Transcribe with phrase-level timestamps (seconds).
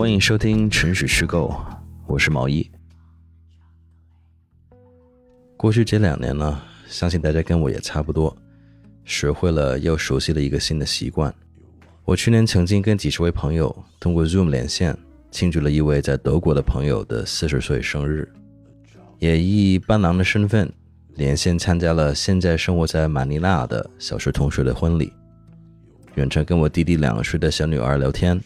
[0.00, 1.54] 欢迎收听《城市虚构》，
[2.06, 2.66] 我是毛衣。
[5.58, 6.58] 过去这两年呢，
[6.88, 8.34] 相信大家跟我也差不多，
[9.04, 11.30] 学会了又熟悉了一个新的习惯。
[12.06, 14.96] 我去年曾经跟几十位朋友通过 Zoom 连线，
[15.30, 18.26] 庆祝了一位在德国的朋友的四十岁生日，
[19.18, 20.72] 也以伴郎的身份
[21.16, 25.12] 连线参加了现在生活在马尼拉的小学同学的婚礼，
[26.14, 28.40] 远程跟我弟弟两岁的小女儿聊天。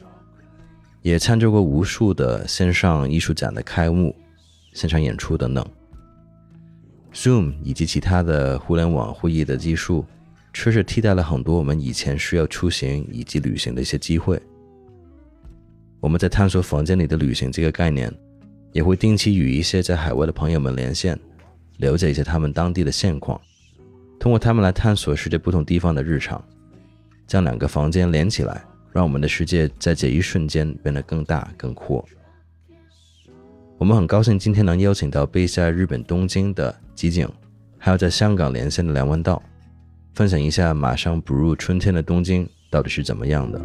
[1.04, 4.16] 也参加过无数的线上艺术展的开幕、
[4.72, 5.62] 现场演出等等。
[7.12, 10.02] Zoom 以及其他的互联网会议的技术，
[10.54, 14.40] 确实替代了很多我们以前需要出行以及旅行的一些机会。
[16.00, 18.10] 我们在探索房间里的旅行这个概念，
[18.72, 21.20] 也会定期与一些在海外的朋友们连线，
[21.76, 23.38] 了解一下他们当地的现况，
[24.18, 26.42] 通过他们来探索世界不同地方的日常，
[27.26, 28.64] 将两个房间连起来。
[28.94, 32.02] 让我们的世界在这一瞬间变得更大、更阔。
[33.76, 37.28] 我们很高兴今天能邀请到背在日本东京的吉井，
[37.76, 39.42] 还有在香港连线的梁文道，
[40.14, 43.60] 分享一下马上步入春天的东京到底是怎么样的。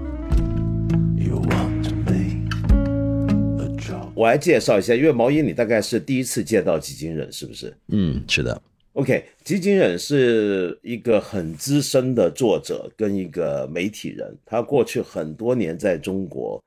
[4.16, 7.74] 我来介绍一下，因为毛衣你大概是第一次见到吉井人，是不是？
[7.88, 8.62] 嗯，是的。
[8.94, 16.62] OK，吉井忍是一个很资深的作者跟一个媒体人，他过去很多年在中国，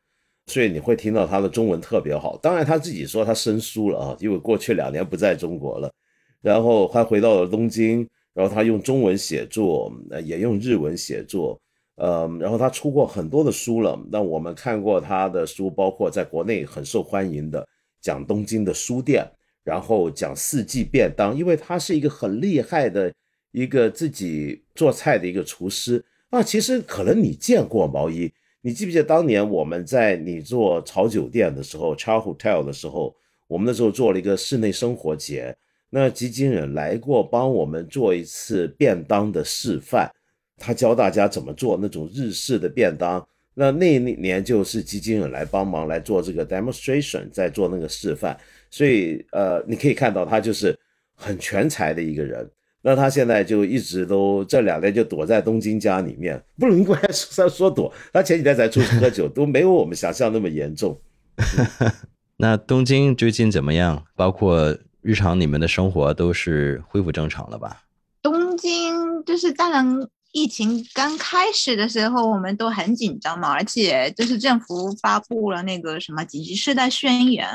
[0.46, 2.38] 所以你会听到他的中文特别好。
[2.40, 5.92] 当然他自己说他生疏了啊，因为过去两年不在中国了，
[6.40, 9.92] 然后他回到了东京，然后他用中文写作，
[10.24, 11.60] 也用日文写作，
[11.96, 14.00] 呃，然后他出过很多的书了。
[14.10, 17.66] 那我们看过他的书，包括在国内很受欢迎的
[18.00, 19.28] 讲东京的书店。
[19.64, 23.12] 然后讲四季便当，因为他是一个很厉害的
[23.52, 26.42] 一个自己做菜的一个厨师啊。
[26.42, 33.14] 其实可能你见过毛衣，你记不记得当年我们在你做潮酒店的时候，Char Hotel 的时候，
[33.46, 35.56] 我们那时候做了一个室内生活节，
[35.90, 40.10] 那吉金人来过帮我们做一次便当的示范，
[40.56, 43.24] 他教大家怎么做那种日式的便当。
[43.54, 48.34] 那那年就是基金人来帮忙来做这个 demonstration，在做那个示范。
[48.72, 50.76] 所以，呃，你可以看到他就是
[51.14, 52.50] 很全才的一个人。
[52.84, 56.98] 那他现在就一直都这两年就躲在东京家里面，不能怪
[57.36, 57.92] 他 说躲。
[58.12, 60.98] 他前几天才出去喝酒，都没有我们想象那么严重。
[62.38, 64.04] 那东京最近怎么样？
[64.16, 67.84] 包括日常你们的生活都是恢复正常了吧？
[68.22, 77.46] 东京就是当然，疫情刚开始的时候，我们都很紧张嘛，而且就是政府发布了那个什么紧急事态宣言。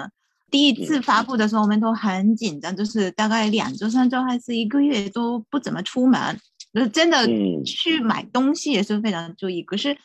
[0.49, 6.39] 第一次发布的时候，我们都很紧张，就是大概两周、三周还是一个月都不怎么出门，
[6.73, 7.27] 就是真的
[7.65, 9.61] 去买东西也是非常注意。
[9.61, 9.97] 可是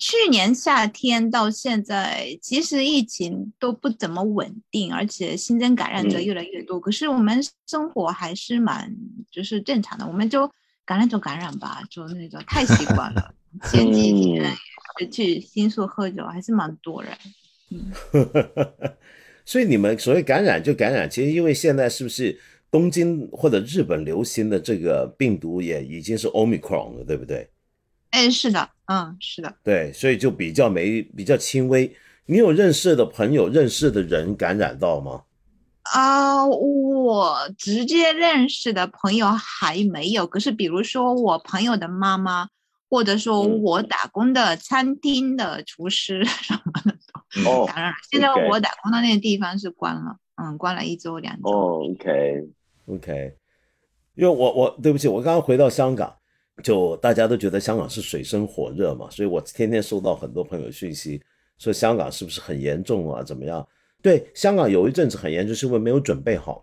[0.00, 6.80] 去年夏天到现在，其实疫情都不怎么稳定，而且新增感染者越来越多。
[6.80, 8.92] 可是我们生活还是蛮
[9.30, 10.50] 就是正常的，我们就
[10.84, 13.32] 感染就感染吧，就那种 太习惯了。
[13.70, 14.56] 前几天
[15.12, 17.16] 去新宿喝酒还是蛮多人，
[17.70, 17.92] 嗯。
[19.44, 22.38] 所以你们所谓感染就感染，其实因为现在是不是
[22.70, 27.48] 东京或者日本流行的这个病毒也已经是 omicron 了，对不对？
[28.10, 29.54] 哎，是的，嗯，是的。
[29.62, 31.94] 对，所以就比较没比较轻微。
[32.26, 35.22] 你有认识的朋友、认识的人感染到吗？
[35.82, 40.26] 啊，我直接认识的朋友还没有。
[40.26, 42.48] 可是比如说我朋友的妈妈，
[42.88, 46.94] 或者说我打工的餐厅的厨师 什么的。
[47.46, 51.50] 哦，当然了，现在我打工的那个地方是关了，嗯，关了一周两周。
[51.50, 53.34] 哦，OK，OK，
[54.14, 56.14] 因为我我对不起，我刚刚回到香港，
[56.62, 61.22] 就大家都觉得香港是水深火热嘛，所以我天天收到很多朋友讯息，
[61.58, 63.22] 说香港是不是很严重啊？
[63.22, 63.66] 怎么样？
[64.02, 66.60] 对，香港有一阵子很严重，是因为没有准备好，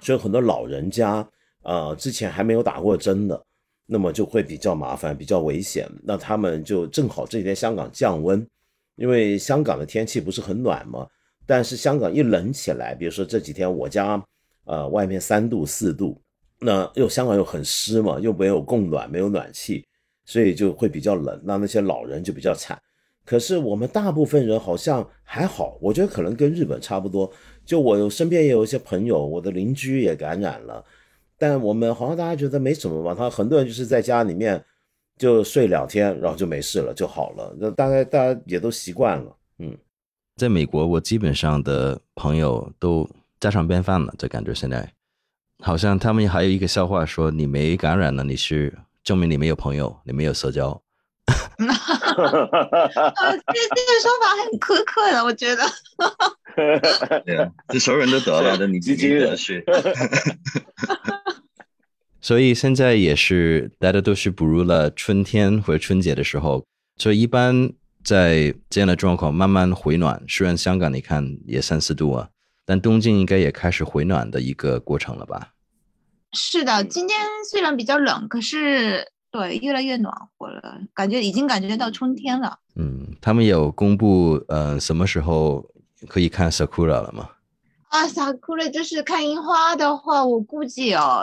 [0.00, 1.28] 所以很多老人家
[1.62, 3.44] 啊，之前还没有打过针的，
[3.84, 5.86] 那么就会比较麻烦，比较危险。
[6.04, 8.46] 那他们就正好这几天香港降温。
[8.96, 11.06] 因为香港的天气不是很暖嘛，
[11.46, 14.22] 但是香港一冷起来，比如说这几天我家，
[14.64, 16.20] 呃，外面三度四度，
[16.60, 19.86] 那又香港又很湿嘛，又没有供暖，没有暖气，
[20.24, 21.40] 所以就会比较冷。
[21.44, 22.80] 那那些老人就比较惨。
[23.24, 27.30] 可是我们大部分人好像还好，我觉得可能跟日本差不多。
[27.64, 30.84] 就我身边也有一些朋友，我的邻居也感染了，
[31.36, 33.14] 但我们好像大家觉得没什么嘛。
[33.14, 34.64] 他很多人就是在家里面。
[35.18, 37.54] 就睡两天，然后就没事了，就好了。
[37.58, 39.36] 那大概大家也都习惯了。
[39.58, 39.76] 嗯，
[40.36, 43.08] 在美国，我基本上的朋友都
[43.40, 44.92] 家常便饭了，就感觉现在
[45.62, 50.70] 好像他们还有一个笑话说：你没感染了，你是证明你没有朋友，你没有社交。
[51.28, 55.62] 哈哈哈哈哈，这这个说法很苛刻的，我觉得。
[57.24, 59.64] 对啊，这熟人都得了，那你自己得去。
[62.26, 66.64] 所以现在也是大家都是步入了春天或者春节的时候，
[66.96, 70.20] 所以一般在这样的状况慢慢回暖。
[70.26, 72.28] 虽然香港你看也三四度啊，
[72.64, 75.52] 但东京应该也开始回暖的一个过程了吧？
[76.32, 77.16] 是的，今天
[77.48, 82.58] 虽然比较冷，可是对越来越暖和了，感觉已经感觉到春天了。
[82.74, 85.64] 嗯，他们有公布呃什么时候
[86.08, 87.30] 可以看 sakura 了吗？
[87.90, 91.22] 啊，sakura 就是看樱花的话，我估计哦。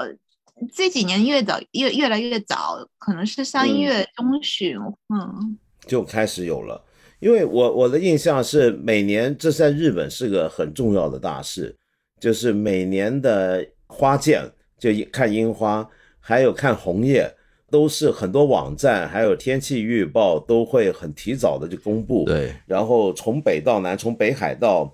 [0.74, 4.78] 这几年越早越越来越早，可能是三月中旬，
[5.10, 5.58] 嗯，
[5.88, 6.82] 就开始有了。
[7.20, 11.76] 因为我我的印象是，每年这在日本是个很重要的大事，
[12.20, 15.90] 就是每年的花见，就看樱花，
[16.20, 17.34] 还有看红叶，
[17.70, 22.26] 都是很多网站还有天气预报都会很提早的就公布。
[22.26, 24.94] 对，然后从北到南，从北海道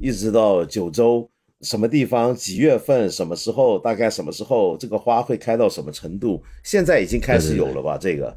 [0.00, 1.28] 一直到九州。
[1.62, 6.42] 什么地方几月份什么时候大概什么时候这个花会开到什么程度？
[6.62, 7.98] 现在已经开始有了吧？
[8.00, 8.36] 这个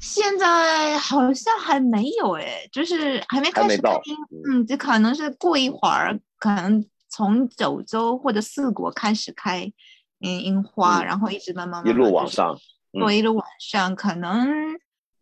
[0.00, 4.16] 现在好像还没有哎，就是还没开始开樱。
[4.50, 9.70] 嗯，就可能是过一会儿，可能从九州或者四国开始开
[10.18, 12.58] 樱樱花，然后一直慢慢一路往上，
[12.92, 14.48] 对，一路往上可能。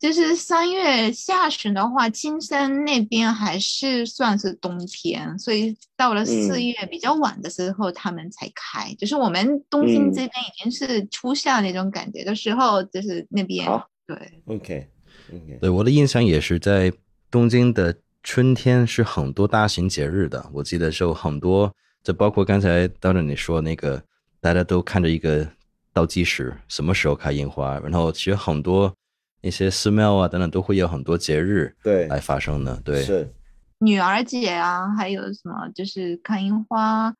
[0.05, 8.93] 就是三月下旬的话，青森那边还是算是冬天，所以到了四月比较晚的时候，他们才开。
[8.99, 13.67] 就是我们东京这边已经是初夏那种感觉的时候，就是那边
[14.07, 14.15] 对。
[14.45, 16.93] OK，OK，对我的印象也是在
[17.31, 20.45] 东京的春天是很多大型节日的。
[20.53, 24.03] 我记得是有很多，就包括刚才道长你说那个，
[24.39, 25.49] 大家都看着一个
[25.95, 28.95] 倒计时，什么时候开樱花，然后其实很多。
[29.45, 33.31] 一些寺庙啊等等都会有很多节日对来发生的，对是
[33.79, 37.15] 女儿节啊，还有什么就是看樱花，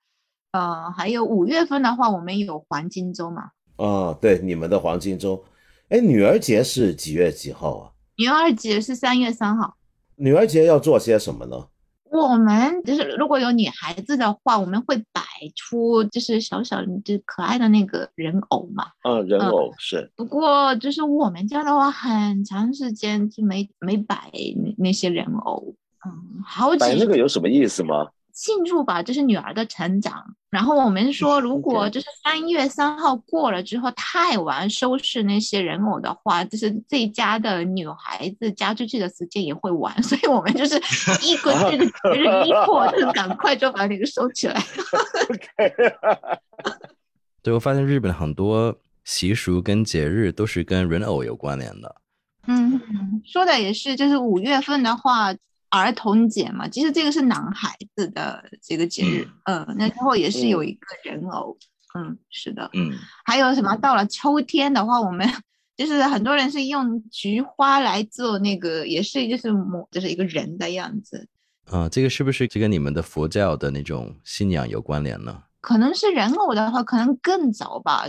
[0.53, 3.51] 呃，还有五月份的话，我们有黄金周嘛。
[3.77, 5.45] 啊，对，你们的黄金周，
[5.91, 7.91] 哎，女儿节是几月几号啊？
[8.17, 9.77] 女儿节是三月三号。
[10.17, 11.67] 女儿节要做些什么呢？
[12.15, 15.23] 我们就是如果有女孩子的话，我们会摆
[15.57, 18.87] 出就是小小就可爱的那个人偶嘛。
[19.03, 20.09] 嗯，人偶是。
[20.15, 25.75] 不过就是我们家的话，很长时间就没没摆那那些人偶。
[26.07, 26.79] 嗯，好几。
[26.79, 28.07] 摆那个有什么意思吗？
[28.33, 30.37] 庆祝吧，这是女儿的成长。
[30.55, 39.93] 然后我们说，如果就是三月三号过了之后太晚收拾那些人偶的话，就是这家的女孩子嫁出去的时间也会晚。
[40.01, 40.77] 所以我们就是
[41.27, 44.63] 一个这个节日一过，就赶快就把那个收起来。
[47.43, 51.97] 对，我发现日本很多习俗跟节日都是跟人偶有关联的。
[52.47, 52.81] 嗯，
[53.27, 55.35] 说的也是，就是五月份的话。
[55.75, 61.57] 儿童节嘛，其实这个是男孩子的这个节日，嗯，那时候也是有一个人偶，
[61.99, 62.93] 嗯，是的，嗯，
[63.25, 63.75] 还有什么？
[63.79, 65.29] 到了秋天的话，我们
[65.77, 71.27] 就是很多人是用菊花来做那个，也是就是模，就是一个人的样子。
[71.67, 75.43] 啊，这个是不是就跟你们的佛教的那种信仰有关联呢？
[75.61, 78.09] 可能是人偶的话，可能更早吧。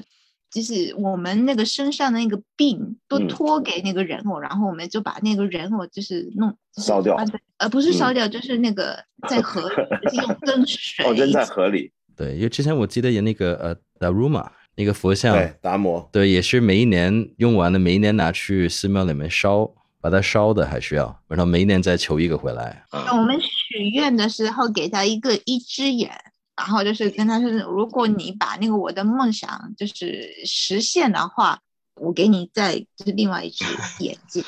[0.55, 7.17] 就是我们那个身上的那个病都托给那个人偶，然后我们就把那个人偶就是弄烧掉，
[7.57, 8.97] 呃，不是烧掉，就是那个
[9.27, 11.91] 在河里用 蒸水，哦，扔在河里。
[12.15, 19.69] 对，因为之前我记得有那个呃达鲁玛那个佛像，对，达摩，对，也是每一年用完了，每一年拿去寺庙里面烧，
[19.99, 22.85] 把它烧的还需要，然后每一年再求一个回来。
[22.91, 26.09] 我们许愿的时候给他一个一只眼。
[26.55, 31.59] 然后就是跟他说，如果你把那个我的梦想就是实现的话，
[31.99, 33.65] 我给你再就是另外一只
[33.99, 34.41] 眼睛，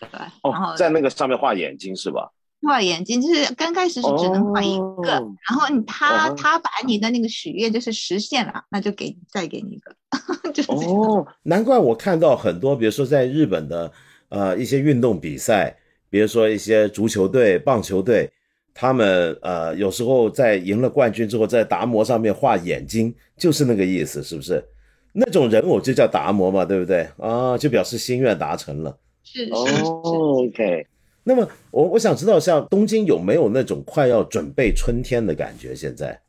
[0.00, 0.32] 对吧？
[0.42, 2.32] 然后在那个上面画眼睛是吧？
[2.62, 5.12] 画眼睛就是刚开始是只能画一个，
[5.48, 9.94] 然后他他把你的那个许愿就是实现了，那就给再给你一个。
[10.68, 13.92] 哦，难怪我看到很多，比如说在日本的
[14.28, 15.76] 呃一些运动比赛，
[16.10, 18.32] 比如说一些足球队、棒球队。
[18.74, 24.64] 他们呃，有时候在赢了冠军之后，在达摩上面画眼睛，就是那个意思，是不是？
[25.12, 27.06] 那种人偶就叫达摩嘛，对不对？
[27.18, 28.96] 啊，就表示心愿达成了。
[29.22, 30.86] 是哦，OK。
[31.24, 35.74] 那么我我想知道，像东京有没有那种快要准备春天的感觉？
[35.74, 36.20] 现在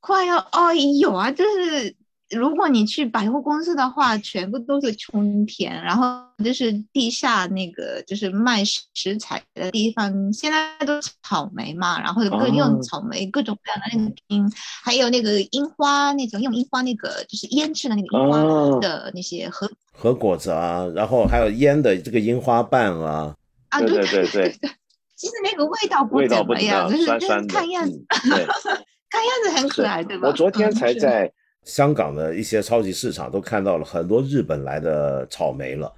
[0.00, 1.94] 快要哦，有啊，就是
[2.30, 14.50] 如果你去百货公司的话，全部都是春天，然后就是地下那个就是卖食材的地方，现在都是草莓嘛，然后各用草莓各种各样的那个冰，
[14.82, 23.36] 还有那个樱花那种用樱花那个就是腌制的那个樱花的那些核核果子啊，然后还有腌的这个樱花瓣啊，
[23.68, 24.70] 啊对对对对对，
[25.14, 28.30] 其实那个味道不怎么样，就是就是看样子，嗯
[29.08, 30.26] 看样子很可爱，对吧？
[30.26, 31.32] 我昨天才在
[31.66, 35.92] 香港的一些超级市场都看到了很多日本来的草莓了，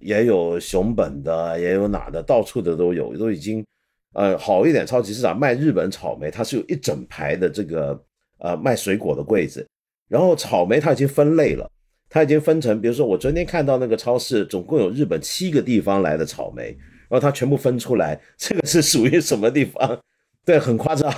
[0.00, 3.64] 也有熊本的，也有哪的，到处的都有，都已经
[4.12, 7.98] 呃好一点超级市场卖日本草莓，它是有一整排的这个
[8.38, 9.64] 呃卖水果的柜子，
[10.08, 11.70] 然后草莓它已经分类了，
[12.10, 16.76] 它已经分成，比如说我昨天看到那个超市总共有日本七个地方来的草莓，
[17.08, 20.00] 然后它全部分出来，这个是属于什么地方？
[20.44, 21.10] 对，很夸张，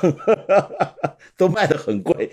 [1.37, 2.31] 都卖的很贵。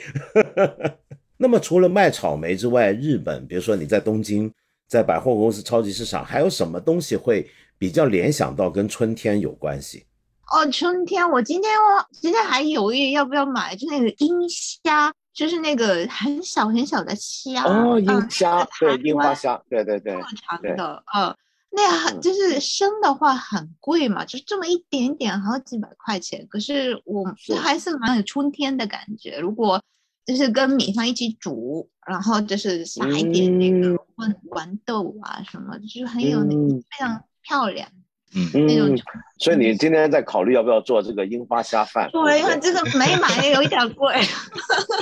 [1.38, 4.52] 那么除了卖草莓之外，日本，比如说你在东京，
[4.88, 10.06] 在百货公司、超级市场，还有什么东西会比较联想到跟春天有关系？
[10.52, 21.36] 哦，春天，我今天我今天还犹豫要不要买，就那个樱虾，就是那个很小很小的虾，哦，嗯樱虾，对，樱花虾，对对对特，长的，呃，
[21.72, 26.46] 那很嗯就是生的话很贵嘛，就是这么一点点，好几百块钱。
[26.48, 29.40] 可是我是还是蛮有春天的感觉。
[29.40, 29.82] 如果
[30.26, 37.88] 就是跟米饭一起煮，然后就是撒一点那个嗯豌豌豆啊什么，就是很有那嗯非常漂亮
[38.36, 38.98] 嗯，嗯，那种。
[39.40, 42.10] 所以你今天在考虑要不要做这个樱花虾饭？
[42.12, 44.16] 对，因为不这个没买有一点贵。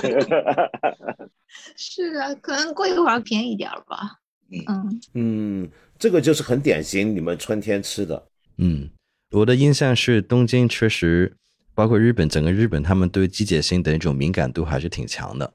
[1.77, 4.19] 是啊，可能过一会儿便宜点儿吧。
[4.51, 8.27] 嗯嗯，嗯，这个就是很典型你们春天吃的。
[8.57, 8.89] 嗯，
[9.31, 11.37] 我的印象是东京确实，
[11.73, 15.53] 包括日本，整个日本他们对季节性的那种敏感度还是挺强的。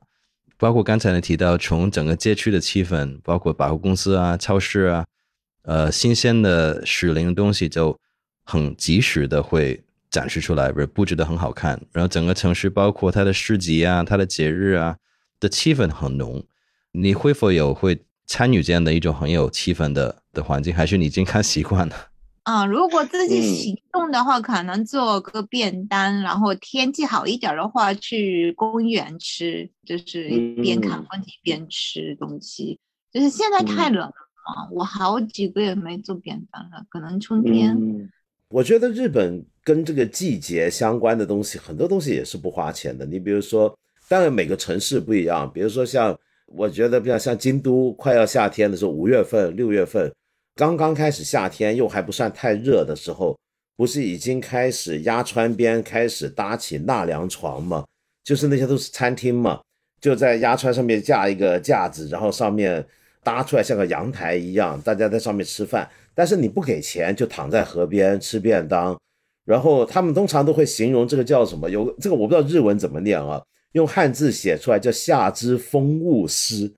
[0.59, 5.05] 包括刚才你提到，从整个街区的气氛，包括百货公司啊、超市啊，
[5.63, 7.99] 呃，新鲜的时令东西就
[8.43, 11.79] 很及时的会展示出来，不是布置的很好看。
[11.93, 14.97] 然后整个城市，包括它的市集啊、它的节日啊
[15.39, 16.43] 的气氛很浓。
[16.93, 21.95] 你会否有会参与这样的一种很有气氛的的环境，还是你已经看习惯了？
[22.47, 32.79] 啊，如果自己嗯行动的话，可能做个便当，然后天气好一点儿的话，去公园吃，就是一边看嗯风景边吃东西。
[33.11, 34.15] 就是现在太嗯冷了
[34.47, 37.77] 嘛，我好几个月没做便当了，可能春天。
[37.77, 38.09] 嗯
[38.49, 43.05] 我觉得日本跟这个季节相关的东西，很多东西也是不花钱的。
[43.05, 43.77] 你比如说，
[44.09, 50.15] 当然每个城市不一样，比如说像我觉得比较像京都，快要夏天的时候，五月份、六月份
[50.57, 53.39] 刚刚开始夏天，又还不算太热的时候，
[53.77, 57.85] 不是已经开始鸭川边开始搭起纳凉床吗？
[58.25, 59.61] 就是那些都是餐厅嘛，
[60.01, 62.85] 就在鸭川上面架一个架子，然后上面
[63.23, 65.87] 搭出来像个阳台一样，大家在上面吃饭。
[66.15, 68.99] 但是你不给钱，就躺在河边吃便当。
[69.45, 71.69] 然后他们通常都会形容这个叫什么？
[71.69, 76.73] 有这个我不知道日文怎么念啊，用汉字写出来叫夏之风物诗。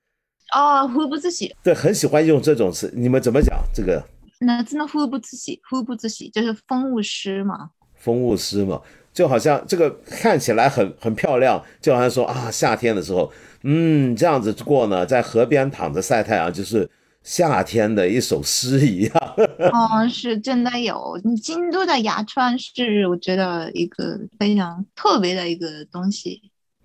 [0.54, 2.92] 哦，呼不自喜，对，很喜欢用这种词。
[2.96, 4.02] 你们怎么讲这个
[4.40, 4.46] 夏
[4.78, 7.70] の風物詩，風物詩就是风物诗嘛。
[7.94, 8.80] 风物诗嘛？
[9.12, 13.32] 就好像这个看起来很很漂亮，就好像说啊，夏天的时候，
[13.64, 16.88] 嗯，这样子过呢，在河边躺着晒太阳，就是
[17.24, 19.14] 夏天的一首诗一样。
[19.72, 21.20] 哦，是真的有。
[21.42, 26.40] 京都的牙川是我觉得一个非常特别的一个东西。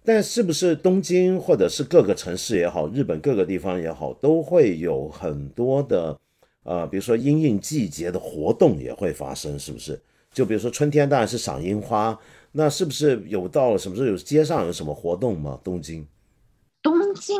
[0.06, 6.20] 但是不是东京或者是各个城市也好，日本各个地方也好，都会有很多的，
[6.64, 10.00] 呃，比如说因应季节的活动也会发生，是不是？
[10.34, 12.20] 就比如说春天当然是赏樱花，
[12.52, 15.60] 那是不是有到了什么时候有街上有什么活动吗？
[15.64, 16.06] 东京？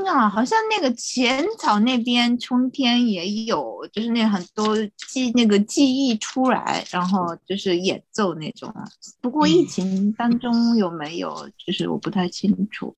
[0.08, 4.76] 啊，好像那个浅草那边春天也有，就是那很多
[5.10, 8.74] 记那个记忆出来，然后就是演奏那种。
[9.22, 12.96] 不过疫情当中有没有，就是我不太清楚。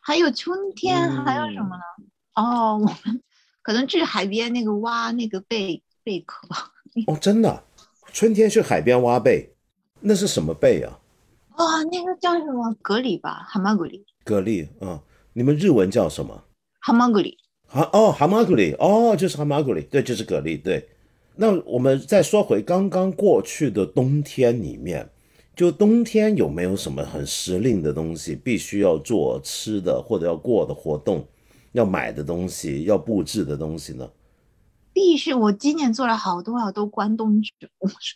[0.00, 1.82] 还有春天还有什么呢？
[2.34, 3.22] 哦，我们
[3.62, 6.48] 可能去海边那个挖那个贝贝壳。
[7.06, 7.64] 哦，真的，
[8.12, 9.54] 春天去海边挖贝，
[10.00, 10.98] 那是什么贝啊？
[11.58, 13.46] 哇、那个叫什么蛤蜊吧？
[13.48, 15.00] 蛤蟆蜊，蛤蜊啊、
[15.36, 16.44] 你们日文叫什么？
[16.80, 17.36] 蛤蟆蜊。
[17.66, 20.88] 蛤哦，蛤蟆蜊哦，就是蛤蟆蜊，对，就是蛤蜊，对。
[21.34, 25.10] 那我们再说回刚刚过去的冬天里面，
[25.54, 31.28] 就冬天有没有什么很时令的东西，必须要做吃的或者要过的活动，
[31.72, 34.08] 要买的东西，要布置的东西呢？
[34.94, 37.50] 必须，我今年做了好多好多关东煮，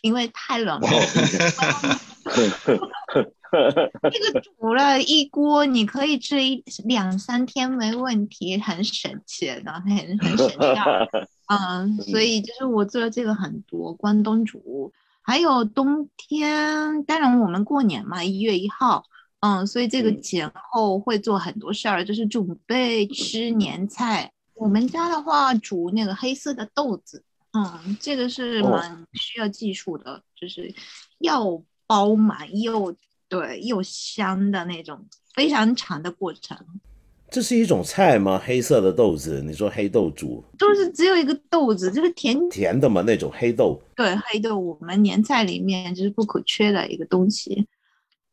[0.01, 0.89] 因为太冷了。
[3.51, 11.07] 这个煮了一锅，你可以吃一两三天没问题，很省钱的，很很省事儿。
[11.51, 19.03] 嗯，所以就是我做了这个很多关东煮，还有冬天，当然我们过年嘛，一月一号，
[19.41, 24.31] 嗯，所以这个嗯前后会做很多事儿，就是准备吃年菜。
[24.53, 30.73] 我们家的话煮那个黑色的豆子，嗯，这个是哦蛮需要技术的，就是
[31.17, 32.95] 要包满又
[33.31, 34.99] 对又香的那种，
[35.33, 36.57] 非常长的过程。
[37.29, 38.37] 这是一种菜吗？
[38.45, 43.01] 黑色的豆子，你说黑豆煮，就是只有一个豆子，就是甜甜的嘛？
[43.03, 47.65] 那种黑豆，对黑豆，我们年菜里面就是不可缺的一个东西。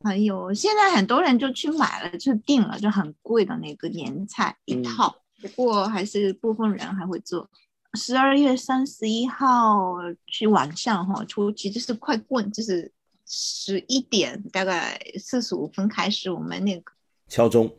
[0.05, 5.15] 还有现在很多人就去买了，就订了，就很贵的那个年菜一嗯套。
[5.41, 7.49] 不过还是部分人还会做。
[7.95, 9.95] 十二月三十一号
[10.27, 12.91] 去晚上哈出去，就是快过，就是
[13.29, 16.93] 十一点大概四十五分开始，我们那个
[17.29, 17.71] 敲钟。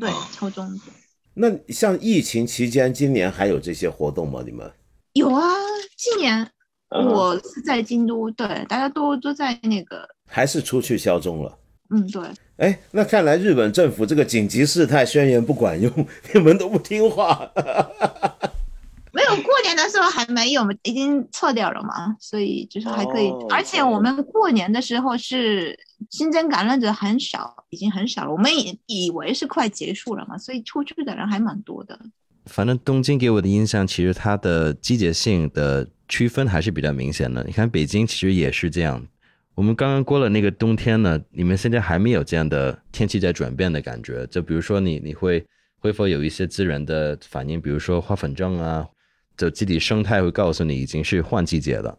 [0.00, 0.68] 对敲钟
[1.34, 4.42] 那像疫情期间，今年还有这些活动吗？
[4.44, 4.68] 你们？
[5.12, 5.40] 有啊。
[5.96, 6.50] 今年
[6.88, 11.58] 嗯我是在京都，对，大家都都在那个，还是出去敲钟了？
[11.90, 12.22] 嗯，对。
[12.56, 15.92] 哎，那看来日本政府这个紧急事态宣言不管用，
[16.34, 17.48] 你们都不听话。
[19.14, 23.28] 没有过年的时候还没有，已经撤掉了嘛，所以就是还可以。
[23.28, 25.78] 哦而且我们过年的时候是
[26.10, 28.30] 新增感染者很少，已经很少了。
[28.30, 31.98] 我们以以为是快结束了嘛，所以出去的人还蛮多的。
[32.46, 37.42] 反正东京给我的印象，其实它的季节性的区分还是比较明显的。
[37.44, 39.04] 你看北京其实也是这样，
[39.54, 44.26] 我们刚刚过了那个冬天呢，你们现在还没有这样的天气在转变的感觉。
[44.28, 45.44] 就比如说你你会
[45.80, 48.86] 会否有一些自然的反应，比如说花粉症啊，
[49.38, 51.96] 就基底生态会告诉你已经是换季节了。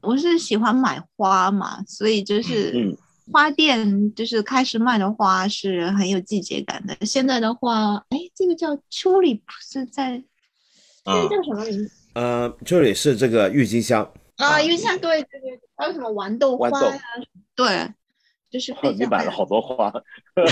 [0.00, 2.96] 我是喜欢买花嘛，所以就是嗯
[3.30, 6.96] 花店就是开始卖的花是很有季节感的。
[7.06, 10.24] 现在的话，哎，这个叫秋里不是在，
[11.04, 11.92] 这啊个叫什么名字？
[12.14, 17.00] 呃，这里是这个郁金香，啊，郁金香对对对，还有什么豌豆花豌豆呀、
[17.54, 17.92] 对，
[18.50, 19.92] 就是非你买了好多花，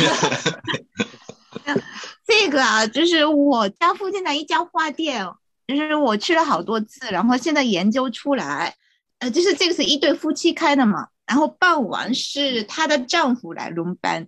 [2.24, 5.26] 这个啊，就是我家附近的一家花店，
[5.76, 8.74] 就是我去了好多次，然后现在研究出来，
[9.20, 14.26] 呃，就是这个是一对夫妻开的嘛，然后傍晚是她的丈夫来轮班，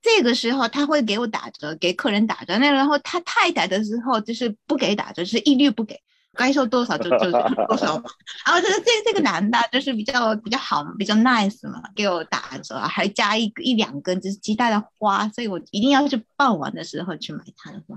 [0.00, 6.00] 这个时候他会给我打折，给客人打折，那然后他太太的时候就是不给打折，是一律不给。
[6.36, 8.10] 该收多少就就就多少嘛，
[8.44, 17.96] 然后这个这这个男的就是比较比较好，比较 nice 嘛，给我打折，还加一一两根就是鸡蛋的花，所以我一定要去傍晚的时候去买他的花。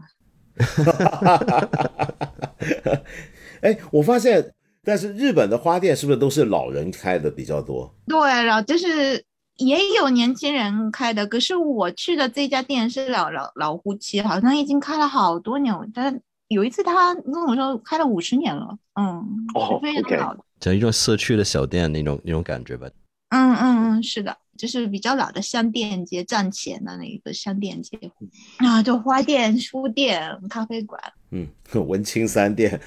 [3.62, 7.94] 哎，我发现，但是日本的花店是不是都是老人开的比较多？
[8.08, 9.24] 对了，就是
[9.58, 15.74] 也有年轻人开的，可是我去的这家店是老老老夫妻，好像已经开了好多年。
[15.94, 19.26] 但有一次他跟我说开了五十年了，嗯，
[19.82, 20.40] 非常老的。
[20.60, 22.88] 就一种社区的小店那种那种感觉吧。
[23.30, 27.98] 嗯嗯嗯，是的，就是比较老的商店街站前的那个商店街
[28.58, 31.02] 啊，就花店、书店、咖啡馆。
[31.30, 31.48] 嗯，
[31.88, 32.80] 文青三店，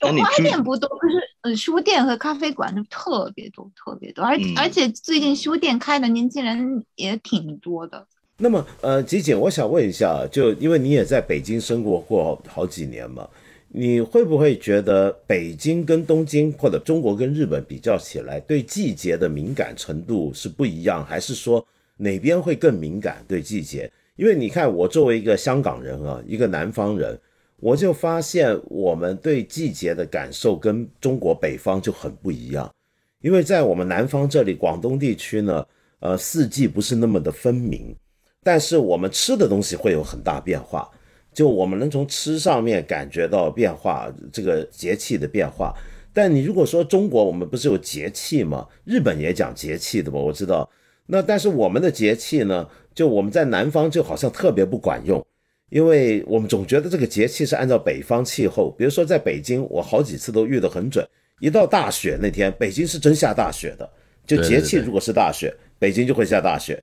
[0.00, 8.06] 就 花店不多，可是呃，书店和咖啡馆就特别多，特别多，而、嗯而且最近书店开的年轻人也挺多的。
[8.40, 13.28] 那么，呃，吉姐，我想问一下，就因为你也在北京生活过好好几年嘛，
[13.70, 21.64] 你会不会觉得北京跟东京或者中国跟日本比较起来，对季节的敏感程度是不一样，还是说
[21.96, 23.90] 哪边会更敏感对季节？
[24.16, 27.18] 因为你看，我作为一个香港人啊，一个南方人，
[27.60, 32.74] 我就发现我们对季节的感受跟中国北方就很不一样，
[33.20, 35.64] 因为在我们南方这里，广东地区呢，
[36.00, 37.94] 呃，四季不是那么的分明。
[38.42, 40.88] 但是我们吃的东西会有很大变化，
[41.32, 45.74] 就我们能从吃上面感觉到变化，这个节气的变化。
[46.12, 48.66] 但你如果说中国，我们不是有节气吗？
[48.84, 50.18] 日本也讲节气的吧？
[50.18, 50.68] 我知道。
[51.06, 55.24] 那但是我们的节气呢，就我们在南方就好像特别不管用，
[55.70, 58.70] 因为我们总觉得这个节气是按照北方气候。
[58.76, 61.06] 比如说在北京，我好几次都遇得很准，
[61.40, 63.88] 一到大雪那天，北京是真下大雪的。
[64.26, 66.82] 就节气如果是大雪，北京就会下大雪。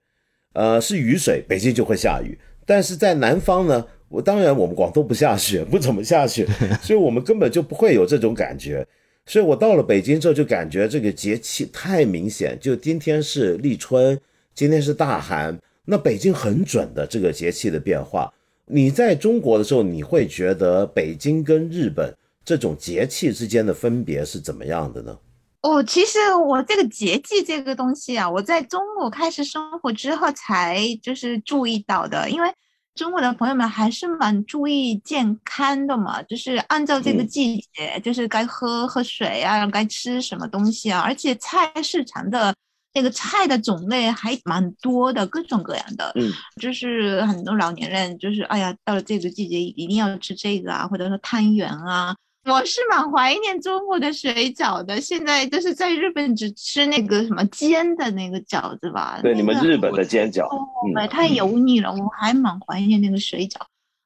[0.54, 2.40] 呃，是雨水，北京就会下雨。
[2.66, 6.48] 但是在南方呢，我当然我们广东不下雪，不怎么下雪，
[6.82, 8.88] 所以我们根本就不会有这种感觉。
[9.26, 14.20] 所以我到了北京之后，就感觉这个节气太明显，就今天是立春，
[14.54, 18.32] 今天是大寒，那北京很准的这个节气的变化。
[18.68, 25.18] 你在中国的时候，你会觉得北京跟日本这种节气之间的分别是怎么样的呢？
[25.62, 32.48] 哦，其实我这个节气这个东西啊，我在中国开始生活之后才就是注意到的，因为
[32.96, 42.56] 中国的朋友们还是蛮注意健康的嘛，就是按照这个嗯季节，就是该喝喝水啊，该吃什么东西啊，而且菜市场的
[42.94, 46.12] 那个菜的种类还蛮多的，各种各样的。
[46.16, 46.32] 嗯，
[46.62, 52.16] 就是很多老年人就是哎呀，到了这个季节一定要吃这个啊，或者说汤圆啊。
[52.46, 59.20] 我是蛮怀念中国的水饺的，现在就是在日本只吃那个什么煎的那个饺子吧。
[59.22, 60.48] 对，那个你们日本的煎饺，
[60.94, 63.58] 对，太油腻了，我还蛮怀念那个水饺。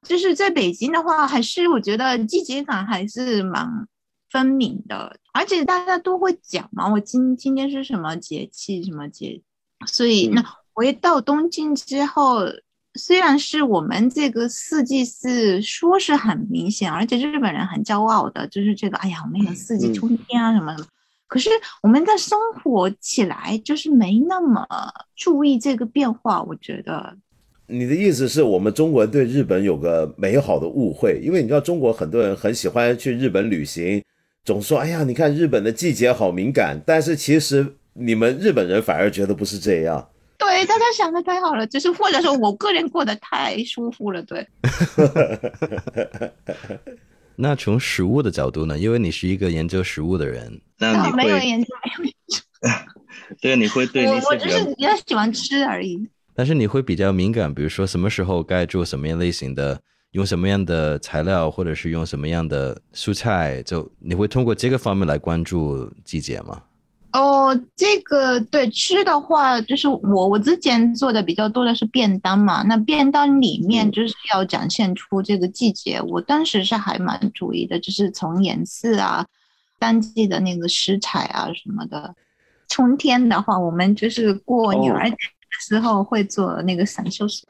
[0.08, 3.86] 就是在北京的话，还是我觉得季节感还是蛮
[4.30, 9.42] 分明的，而且大家都会讲嘛，我今今天是什么节气，什么节，
[9.86, 12.46] 所以嗯那回到东京之后，
[12.94, 20.84] 虽然是我们这个四季是说是很明显，而且日本人很骄傲的，就是这个，哎呀，我们有四季，嗯春天啊什么的。
[21.28, 21.48] 可是
[21.82, 24.66] 我们在生活起来就是没那么
[25.14, 27.16] 注意这个变化，我觉得
[27.68, 34.02] 你的意思是我们中国人对日本有个美好的误会，因为你知道中国很多人很喜欢去日本旅行，
[34.44, 40.08] 总说哎呀，你看日本的季节好敏感，但是其实你们日本人反而觉得不是这样。
[40.40, 44.48] 对大家想的太好了，只是或者说我个人过得太舒服了，对。
[47.36, 48.78] 那从食物的角度呢？
[48.78, 52.38] 因为你是一个研究食物的人，那没有研究没有研究，
[53.40, 56.06] 对你会对我我就是比较喜欢吃而已。
[56.34, 59.80] 但是你会比较敏感，比如说什么时候该做什么样类型的，
[60.12, 66.62] 用什么样的材料，或者是用什么样的蔬菜，就你会通过这个方面来关注季节吗？
[67.12, 73.92] 哦，这个对吃的话，就是我我之前做的比较多的是便当嘛，那便当里面嗯。
[73.92, 79.26] 就是要展现出这个季节，我当时是还蛮注意的，就是从颜色啊、
[79.78, 82.14] 当季的那个食材啊什么的。
[82.68, 85.18] 春天的话，我们就是过女哦儿节的
[85.68, 87.44] 时候会做那个散寿司，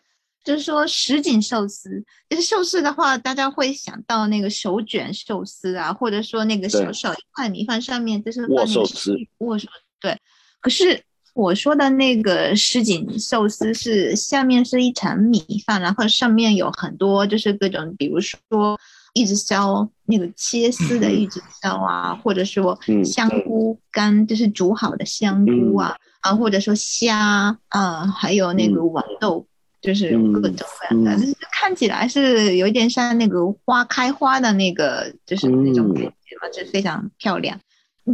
[0.51, 2.05] 就是说什锦寿司。
[2.29, 9.69] 就是寿司的话，大家会想到那个手卷寿司啊，或者说那个小小一块米饭上面就是握放寿司握寿
[10.01, 10.17] 对。
[10.61, 11.01] 可是
[11.35, 18.77] 我说的那个什锦寿司是下面是一层米饭，然后上面有很多就是各种，比如说
[19.15, 29.47] 一直烧那个切丝的一直烧啊，或者说嗯香菇干，就是煮好的香菇啊，啊，或者说虾啊，还有那个豌豆。
[29.81, 30.55] 就是各种
[30.91, 37.59] 各样的，嗯就是看起来是有一点像那个花开花的那个，就是那种嗯感觉嘛，就非常漂亮。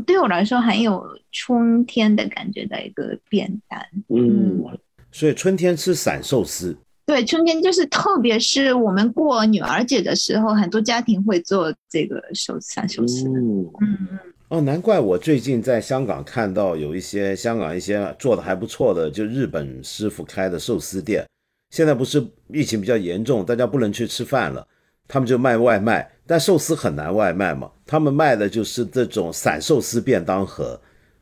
[0.07, 1.02] 对我来说很有
[1.33, 3.81] 春天的感觉的一个便当。
[4.09, 4.62] 嗯，
[5.11, 6.76] 所以春天吃散寿司，
[7.07, 13.26] 对，春天就是特别是我们过女儿节的时候，很多家庭会做这个寿散寿司。
[13.29, 21.24] 嗯嗯嗯，哦，难怪我最近在香港看到有一些香港一些做的还不错的，就日本师傅开的寿司店。
[21.70, 24.66] 现在不是疫情比较严重，大家不能去吃饭了，
[25.09, 30.81] 他们就卖外卖，但寿司很难外卖嘛，他们卖的就是这种散寿司便当盒，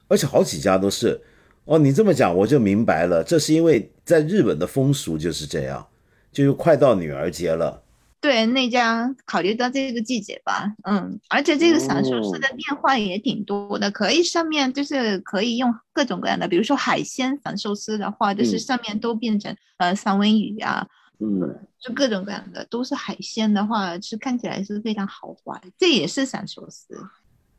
[0.09, 1.21] 而且好几家都是。
[1.65, 5.87] 哦，你这么讲我就明白了，这是因为在日本的风俗就是这样，
[6.31, 7.83] 就快到女儿节了。
[8.25, 20.87] 对，那家考虑到这个季节吧，嗯，而且这个散寿司哦的变化也挺多的，可以上面就是可以用各种各样的，比如说海鲜散寿司的话，就是嗯上面都变成呃三文鱼啊，
[21.19, 26.97] 嗯就各种各样的都是海鲜的话，是看起来是非常豪华，这也是散寿司，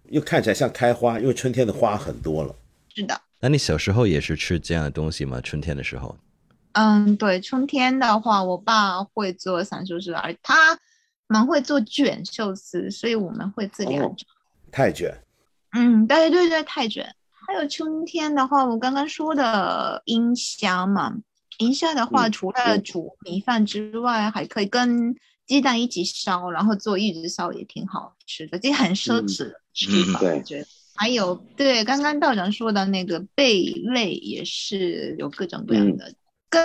[0.09, 2.55] 又看起来像开花，因为春天的花很多了。
[2.95, 3.21] 是的。
[3.39, 5.39] 那你小时候也是吃这样的东西吗？
[5.41, 6.17] 春天的时候？
[6.75, 10.77] 嗯，对，春天的话，我爸会做散寿司，而他
[11.27, 14.27] 蛮会做卷寿司，所以我们会这两哦种。
[14.71, 15.09] 太卷，
[15.71, 17.15] 嗯，对对对，太卷。
[17.47, 21.15] 还有春天的话，我刚刚说的银虾嘛，
[21.59, 30.67] 银虾的话，嗯除了嗯煮米饭之外，还可以跟鸡蛋一起烧，然后做玉子烧也挺好吃的，这很奢嗯侈的吃嗯法，对我觉得。
[30.97, 36.13] 还有对刚刚道长说的那个贝类也是有各种各样嗯的，
[36.49, 36.61] 跟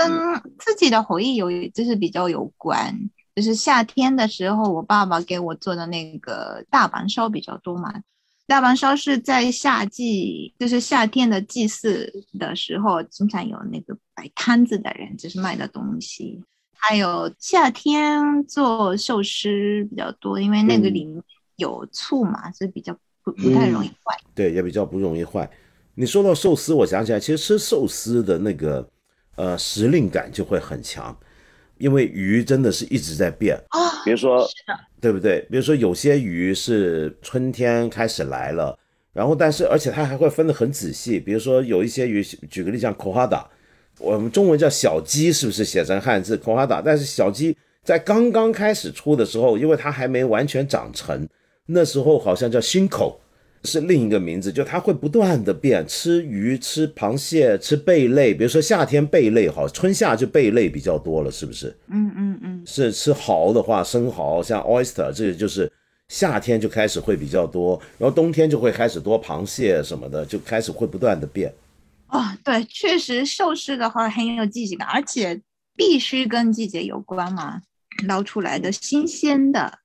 [0.59, 2.95] 自己的回忆有就是比较有关。
[3.35, 8.03] 就是夏天的时候，我爸爸给我做的那个大阪烧比较多嘛。
[8.47, 16.43] 大阪烧是在夏季，就是夏天的祭祀的时候，经常有那个摆摊子的人，就是卖的东西。
[16.75, 21.23] 还有夏天做寿司比较多，因为那个嗯里面
[21.57, 24.19] 有醋嘛，所以比较不不太容易坏。
[24.35, 25.49] 对，也比较不容易坏。
[25.95, 28.87] 你说到寿司，我想起来，其实吃寿司的那个
[29.37, 31.17] 呃时令感就会很强，
[31.79, 34.47] 因为鱼真的是一直在变，啊，比如说，
[35.01, 35.47] 对不对？
[35.51, 38.79] 比如说有些鱼是春天开始来了，
[39.13, 43.45] 然后但是而且它还会分得很仔细，比如说有一些鱼，举个例像 kohada，
[43.99, 46.83] 我们中文叫小鸡，是不是写成汉字 kohada？
[46.85, 51.29] 但是小鸡在刚刚开始出的时候，因为它还没完全长成，
[51.67, 53.20] 那时候好像叫新口。
[53.65, 61.77] 是另一个名字，就它会不断的变，吃鱼、吃螃蟹、吃贝类，比如说夏天贝类好，春夏就贝类比较多了，是不是？
[61.89, 65.71] 嗯嗯嗯，是吃蚝的话，生蚝像 oyster 这个就是
[66.09, 71.53] 夏天就开始会比较多，然后冬天就会开始多螃蟹什么的，就开始会不断的变。
[72.09, 75.39] 哦，对，确实寿司的话很有季节感，而且
[75.77, 77.61] 必须跟季节有关嘛，
[78.09, 79.79] 捞出来的新鲜的，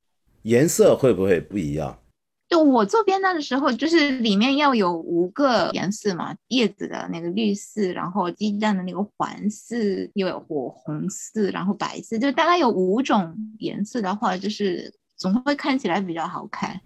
[0.43, 1.99] 颜色会不会不一样？
[2.55, 9.75] 就我做便当的时候，就是里面要有五个颜色嘛，叶子的那个绿色，然后鸡蛋的那个黄色，
[10.13, 16.79] 又有火红色，然后白色，就大概有五种颜色的话，就是总会看起来比较好看。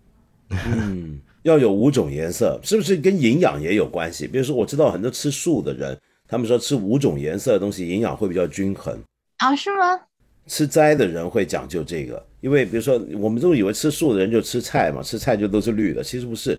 [0.49, 4.27] 嗯，要有五种颜色，是不是跟营养也有关系？
[4.27, 5.95] 比如说，我知道很多吃素的人，
[6.27, 8.99] 他们说吃五种颜色的东西，营养会比较均衡。
[9.37, 10.01] 啊，是吗？
[10.47, 16.51] 吃斋的人会讲究这个，因为比如说，我们都以为吃素的人就吃菜嘛，吃菜就都是绿的，其实不是，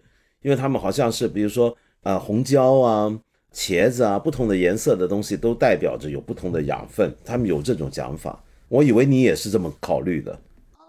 [0.43, 3.21] 因为他们好像是，比如说啊，红椒啊、
[3.55, 8.43] 茄子啊，不同的颜色的东西都代表着有不同的养分，他们有这种讲法。
[8.69, 10.38] 我以为你也是这么考虑的。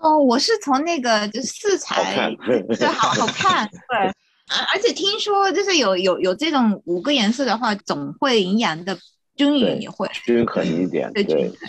[0.01, 8.97] 哦，我是从那个就是色彩，对，好好看，对，而 而且听说就是有有有这种五个颜色的话，总会营养的。
[9.37, 11.23] 均匀也会均衡一点，对，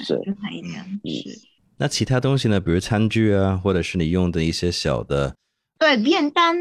[0.05, 1.39] 是均衡一点，是。
[1.83, 2.61] 那其他东西呢？
[2.61, 5.35] 比如餐具啊，或者是你用的一些小的。
[5.81, 6.57] 对，便当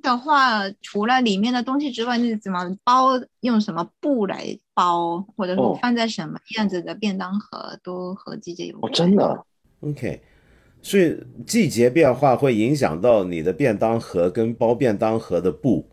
[0.00, 3.20] 的话，除了里面的东西之外，你怎么包？
[3.40, 8.92] 用什么布来包，或者说放在什么样子的便当盒，都和季节有关。
[8.92, 9.44] 真的
[9.80, 10.22] ？OK。
[10.80, 15.84] 所以季节变化会影响到你的便当盒跟包便当盒的布。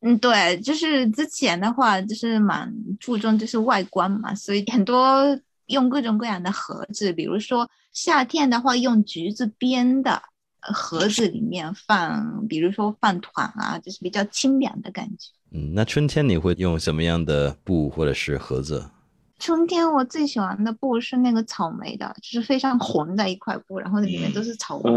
[0.00, 10.20] 嗯，对，就是之前的话，就是蛮注重就是外观嘛，所以很多用各种各样的盒子，比如说夏天的话，用橘子编的
[10.60, 15.30] 盒子里面放，比如说饭团啊，就是比较清凉的感觉。
[15.52, 18.90] 嗯，那春天你会用什么样的布或者是盒子？
[19.38, 24.90] 春天我最喜欢的布是那个草莓的，就是非常红的一块布，然后里面都是草莓，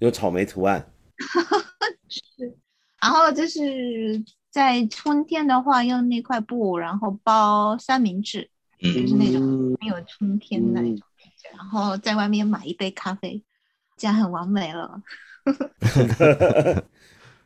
[0.00, 0.86] 有草莓图案。
[2.10, 2.20] 是，
[3.00, 4.22] 然后就是。
[4.50, 9.40] 在春天的话，用那块布，然后包三明治，就是那种
[9.80, 11.06] 没有春天的那种
[11.52, 13.42] 然后在外面买一杯咖啡，
[13.96, 15.02] 这样很完美了。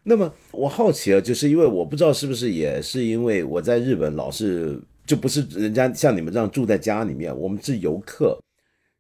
[0.02, 8.38] 那么我好奇啊，就是因为我不知道是不是也是因为我在日本老是就不是人家像你们这样住在家里面，我们是游客，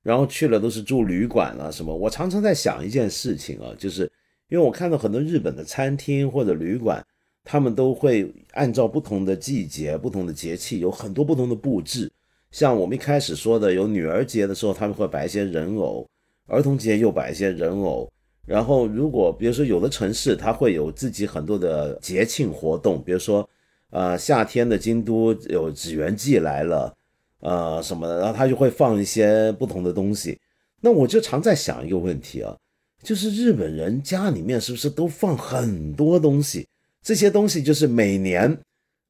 [0.02, 1.94] 然后去了都是住旅馆啊什么。
[1.94, 4.02] 我常常在想一件事情啊，就是
[4.48, 7.04] 因为我看到很多日本的餐厅或者旅馆。
[7.46, 12.10] 他们都会按照不同的季节、不同的节气，有很多不同的布置。
[12.54, 16.06] 像我们一开始说的，有女儿节的时候，他们会摆一些人偶；
[16.46, 18.08] 儿童节又摆一些人偶。
[18.46, 23.48] 然后，如果比如说有的城市，它会有自己很多的节庆活动，比如说，
[23.90, 26.94] 呃，夏天的京都有纸鸢祭来了，
[27.40, 30.38] 呃，什么的，然后他就会放一些不同的东西。
[30.80, 32.56] 那我就常在想一个问题啊，
[33.02, 36.68] 就是日本人家里面是不是都放很多东西？
[37.02, 38.56] 这些东西就是每年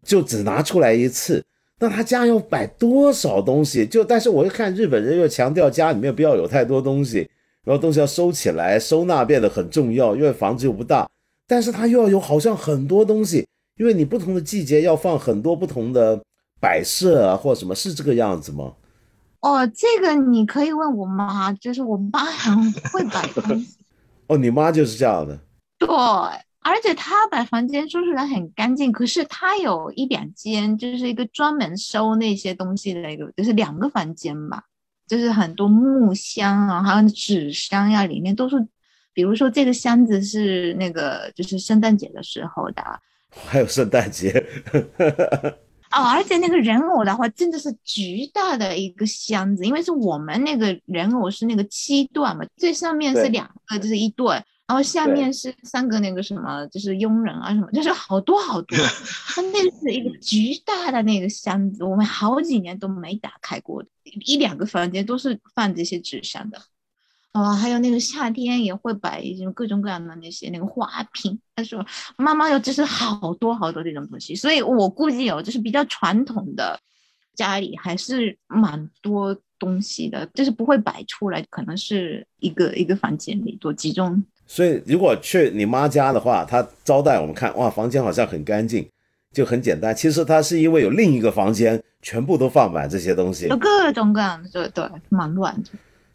[0.03, 1.45] 就只拿出来一次，
[1.81, 3.85] 那他家要摆多少东西？
[3.87, 7.29] 就但是我又看日本人又强调家里面不要有太多东西，
[7.65, 11.09] 然后东西要收起来，收纳变得很重要，因为房子又不大。
[11.47, 16.19] 但是他又要有好像很多东西，因为你不同的季节要放很多不同的
[16.61, 18.73] 摆设啊，或什么是这个样子吗？
[19.41, 23.77] 哦，这个你可以问我妈，就是我妈很会摆东西。
[24.29, 25.39] 哦，你妈就是这样的。
[25.79, 25.89] 对。
[26.65, 34.63] 而且他把房间收拾得很干净，可是他有一两间，就是一个专门收那些东西的一个，就是两个房间吧，
[35.07, 38.57] 就是很多木箱啊，还有纸箱呀，里面都是，
[39.13, 42.83] 比如说这个箱子是那个，就是圣诞节的时候的，
[43.47, 44.31] 还有圣诞节，
[45.93, 54.43] 哦，而且那个人偶的话，真的是巨大的一个箱子，因为是我们那个人偶是那个七段嘛，最上面是两个，就是一对。
[54.67, 58.79] 然后下面是三个那个什么，就是佣人啊什么，就是好多好多。
[59.35, 66.63] 它那是一个巨大的那个箱子，我们好几年都没打开过，一两个房间都是放这些纸箱的。
[67.33, 71.39] 哦，还有那个夏天也会摆一些各种各样的那些那个花瓶。
[71.57, 71.85] 他说
[72.17, 76.81] 妈妈有就是好多好多这种东西，所以我估计有就是比较传统的
[77.35, 84.25] 家里还是蛮多东西的，就是不会摆出来，可能是一个一个房间里多集中。
[84.55, 88.89] 所以如果去你妈家的话，她招待我们看，哇，房间好像很干净，
[89.33, 89.93] 就很简单。
[89.93, 95.71] 其实她是因为有另一个房间，全部都放满这些东西，有各种各样的，对对，蛮乱的。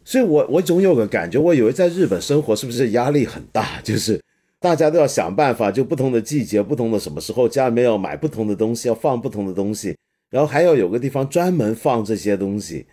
[0.06, 3.78] 所以我我总有个感觉，我以为在日本生活是不是压力很大？
[3.84, 4.18] 就是
[4.58, 9.94] 大家都要想办法，就不同的季节、不同的什么时候，家里面要买不同的东西，要放不同的东西，
[10.30, 12.86] 然后还要有个地方专门放这些东西。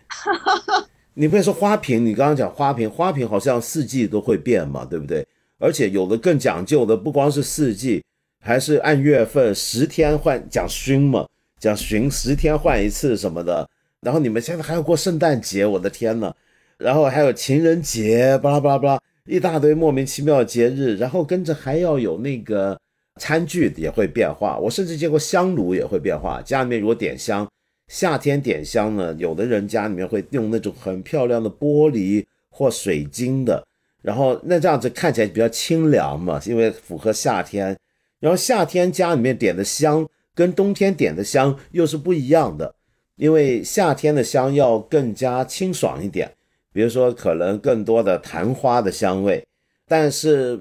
[1.16, 5.26] 你比如说花瓶，你刚刚讲花瓶，花瓶好像四季都会变嘛，对不对？
[5.58, 8.02] 而且有的更讲究的，不光是四季，
[8.44, 11.26] 还是按月份，十天换讲旬嘛，
[11.58, 13.68] 讲旬十天换一次什么的。
[14.00, 16.32] 然后你们现在还要过圣诞节，我的天呐！
[16.78, 20.96] 然后还有情人节，巴拉巴拉巴拉，一大堆莫名其妙的节日。
[20.96, 22.78] 然后跟着还要有那个
[23.20, 26.40] 餐具也会变化，我甚至见过香炉也会变化。
[26.42, 27.46] 家里面如果点香。
[27.90, 33.66] 夏天点香呢，有的人家里面会用那种很漂亮的玻璃或水晶的，
[34.02, 37.76] 然后那这样子看起来比较清凉嘛，因为符合夏天。
[38.20, 42.74] 然后夏天家里面点的香跟冬天点的香又是不一样的，
[43.16, 46.32] 因为夏天的香要更加清爽一点，
[46.72, 49.46] 比如说可能更多的昙花的香味，
[49.86, 50.58] 但是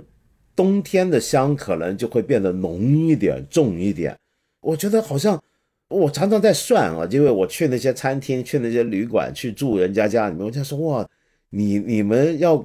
[0.55, 4.15] 冬天的香可能就会变得浓一点、重一点。
[4.61, 5.41] 我觉得好像。
[5.89, 11.09] 我常常在算啊，因为我去那些餐厅、去那些旅馆、去住人家家里面，我就说哇，
[11.51, 12.57] 你你们要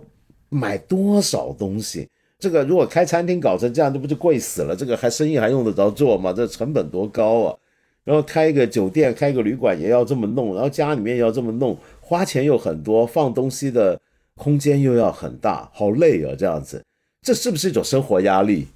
[0.52, 2.08] 买多少东西？
[2.38, 4.76] 这个如果开餐厅搞成这样，这不就贵死了？
[4.76, 6.32] 这个还生意还用得着做吗？
[6.32, 7.56] 这成本多高啊！
[8.04, 13.98] 然后开一个酒店、开一个旅馆也要这么弄，然后家里面要这么弄，花钱又很多，放东西的
[14.34, 16.34] 空间又要很大，好累啊！
[16.36, 16.84] 这样子，
[17.22, 18.66] 这是不是一种生活压力？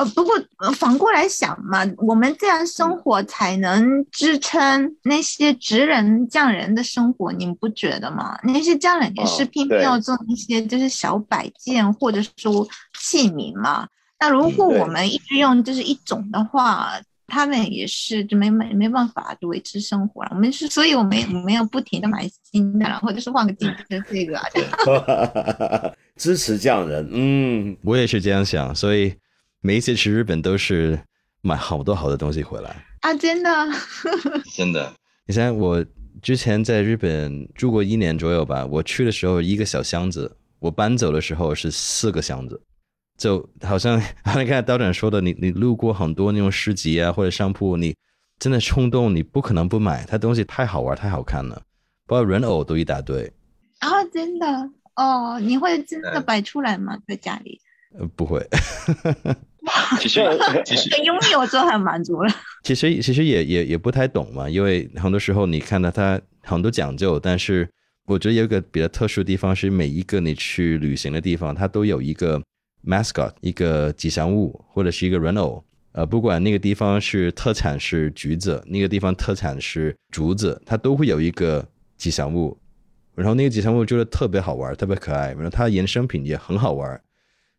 [0.00, 0.34] 呃，不过
[0.76, 8.38] 反过来想嘛，我们这样生活才能支撑那些职人匠人的生活，你们不觉得吗？
[8.44, 12.66] 那些匠人也是偏偏要做一些就是小摆件或者说
[12.98, 13.86] 器皿嘛。
[14.18, 16.92] 那如果我们一直用就是一种的话，
[17.26, 20.30] 他们也是就没没没办法维持生活了。
[20.32, 25.92] 我们是，所以我们我们要不停的买新的，然后就是换个镜子这个啊。
[26.16, 29.14] 支持匠人，嗯，我也是这样想，所以。
[29.62, 30.98] 每一次去日本都是
[31.42, 33.14] 买好多好多东西回来啊！
[33.14, 33.50] 真的，
[34.56, 34.92] 真的。
[35.26, 35.84] 你像我
[36.22, 42.60] 之前在日本住过一年左右吧，我去的时候一个小箱子，我搬走的时候是四个箱子，
[43.18, 44.00] 就好像
[44.36, 47.94] 你看道长说的，你你路过很多那种市集啊或者商铺，你
[48.38, 51.62] 真的冲动，你不可能不买，它东西太好玩太好看了，
[52.06, 53.30] 包括人偶都一大堆
[53.80, 54.02] 啊！
[54.12, 54.46] 真的
[54.96, 56.98] 哦，你会真的摆出来吗？
[57.06, 57.60] 在家里？
[57.98, 58.46] 呃，不会。
[60.00, 60.20] 其实
[60.64, 62.30] 其实拥有就很满足了。
[62.62, 67.68] 其实 其实也也也不太懂嘛，因为很多时候你看到它很多讲究，但是
[68.06, 72.40] 我觉得有一个比较特殊的地方是，每一个你去旅行的地方，它都有一个
[72.86, 75.62] mascot，一个吉祥物或者是一个人偶。
[75.92, 82.56] 呃，不管那个地方是特产是橘子，那个地方特产是竹子，它都会有一个吉祥物。
[83.16, 87.00] 然后那个吉祥物觉得特别好玩，特别可爱，然后它衍生品也很好玩。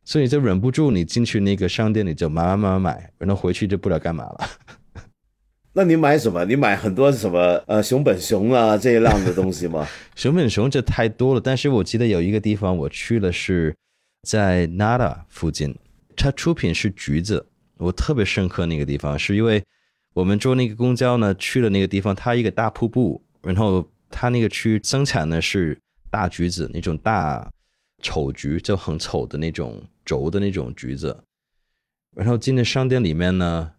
[0.03, 4.49] 所以就忍不住，你进去那个商店里就买买买买，然后回去就不知道干嘛了。
[5.73, 6.43] 那你买什么？
[6.43, 9.87] 你买很多什么呃熊本熊啊这一类的东西吗？
[10.15, 11.39] 熊本熊这太多了。
[11.39, 13.73] 但是我记得有一个地方我去了，是
[14.23, 15.73] 在 Nara 附近，
[16.17, 17.47] 它出品是橘子。
[17.77, 19.63] 我特别深刻那个地方，是因为
[20.13, 25.77] 我们坐那个公交呢去了那个地方，它一个大瀑布，然后它那个区生产的是
[26.09, 27.49] 大橘子，那种大。
[28.01, 31.15] 丑橘就很丑的那种轴的那种橘子，
[32.15, 33.71] 然后进的商店里面呢，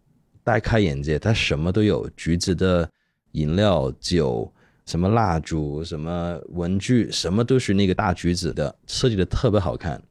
[0.44, 2.88] 大开眼界，它什么都有，橘子的
[3.32, 4.50] 饮料、酒，
[4.86, 10.02] 什么蜡烛、什么文具，什么都是那个大橘子的，设计的特别好看。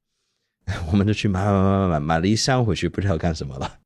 [0.91, 3.79] 我们就去买买买买买，买了一箱回去，不知道干什么了。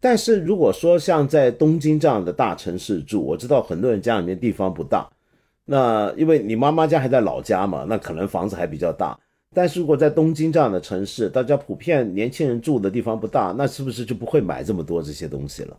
[0.00, 5.08] 但是如果说像在东京这样的大城市住，我知道很多人家里面地方不大，
[5.64, 9.18] 那因为你妈妈家还在老家嘛，那可能房子还比较大。
[9.54, 15.78] 但是如果在东京这样的城市，大家普遍年轻人住的地方不大，那是不是就不会买这么多这些东西了？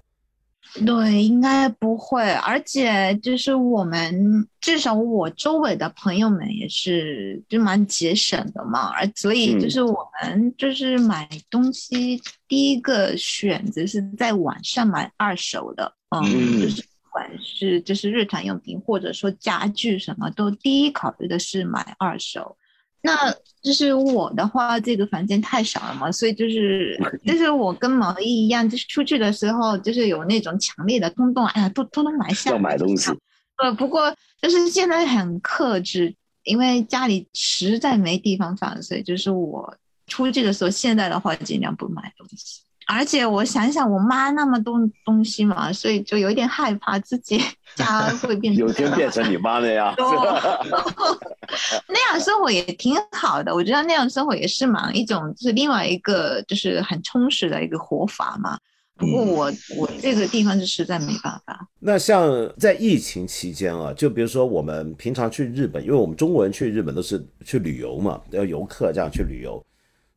[0.86, 2.22] 对，应该不会。
[2.34, 16.24] 而且就是我们至少我周围的朋友们也是就蛮节省的嘛，而所以就是我们就是买东西第一个选择是在网上买二手的，嗯，
[16.60, 22.58] 就是不管是就是日常用品或者说家具什么都第一考虑的是买二手。
[23.06, 32.52] 那就是我的话，这个房间太小了嘛，所以就是 就是我跟毛衣一样，就是出去的时候就是有那种强烈的冲动，哎呀，都都能买下。
[32.52, 33.12] 要买东西。
[33.58, 39.78] 呃，不过就是现在很克制，因为家里实在没地方放，所以就是我
[40.08, 42.62] 出去的时候，现在的话尽量不买东西。
[42.88, 47.42] 而且我想想，我妈那么多东西嘛，所以就有点害怕自己
[47.76, 49.94] 家会变有天变成你妈那样。
[51.88, 58.58] 那样生活也挺好的，我觉得那样生活也是蛮一种，就是另外一个就是很充实的一个活法嘛。
[58.98, 61.68] 不过我我这个地方是实在没办法。
[61.80, 69.62] 那像在疫情期间啊，就比如说我们平常去日本，因为我们中国人去日本都是去旅游嘛，要游客这样去旅游。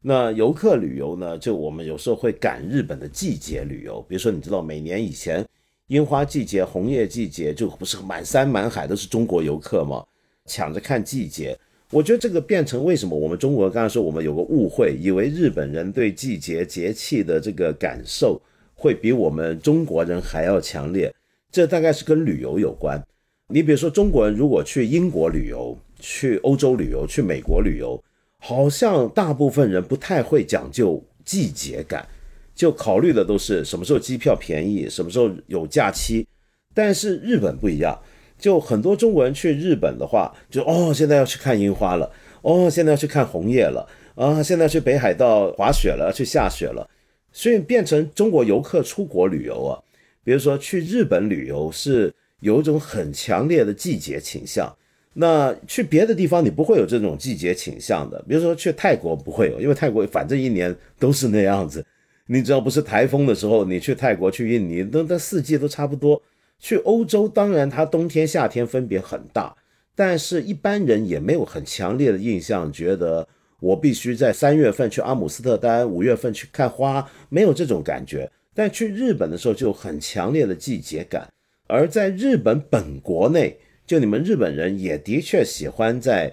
[0.01, 1.37] 那游客旅游呢？
[1.37, 5.45] 就我们有时候会赶日本的季节旅游，比如说你知道，每年以前
[5.89, 10.05] 樱花季节、红叶季节，就不是满山满海都是中国游客吗？
[10.47, 11.59] 抢着看季节。
[11.91, 13.19] 我觉得这个变成为什么？
[13.19, 18.41] 我们中国刚才说我们有个误会，以为日本人对季节节气的这个感受
[18.75, 21.13] 会比我们中国人还要强烈。
[21.51, 23.05] 这大概是跟旅游有关。
[23.49, 28.01] 你比如说，中国人如果去英国旅游、去欧洲旅游、去美国旅游。
[28.39, 32.07] 好像大部分人不太会讲究季节感，
[32.55, 36.27] 就考虑的都是什么时候机票便宜，什么时候有假期。
[36.75, 38.01] 但是日本不一样，
[38.39, 42.11] 就很多中国人去日本的话，就哦，现在要去看樱花了，
[42.43, 46.89] 哦，现在要去看红叶了，啊，现在去北海道滑雪了，要去下雪了，
[47.33, 49.83] 所以变成中国游客出国旅游啊，
[50.23, 54.73] 比如说去日本旅游是有一种很强烈的季节倾向。
[55.21, 61.85] 那去别的地方你不会有这种季节倾向的，比如说去泰国不会有，因为泰国反正一年都是那样子。
[62.29, 66.23] 你只要不是台风的时候，你去泰国、去印尼，那那四季都差不多。
[66.61, 69.53] 去欧洲，当然它冬天、夏天分别很大，
[69.97, 73.27] 但是一般人也没有很强烈的印象，觉得
[73.59, 78.31] 我必须在三月份去阿姆斯特丹，五月份去看花，没有这种感觉。
[78.55, 81.29] 但去日本的时候就很强烈的季节感，
[81.67, 83.59] 而在日本本国内。
[83.89, 86.31] 就你们日本人也的确喜欢在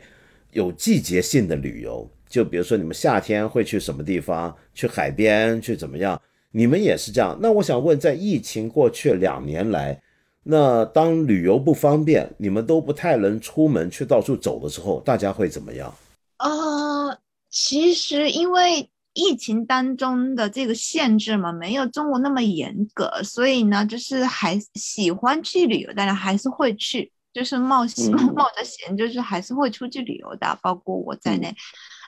[0.51, 6.21] 有季节性的旅游，就比如说你们夏天会去什么地方，去海边去怎么样？
[6.51, 7.39] 你们也是这样。
[7.41, 10.01] 那我想问，在疫情过去两年来，
[10.43, 15.95] 那当旅游不方便，你们都不太能出门去到处走的时候，大家会怎么样？
[16.39, 17.17] 呃，
[17.49, 27.09] 其实因为疫情当中的这个限制嘛，没有中国那么严格，所以呢，就是还喜欢去旅游，大家还是会去。
[27.35, 31.53] 就是冒险 冒着险，就是还是会出去旅游的，包括我在内，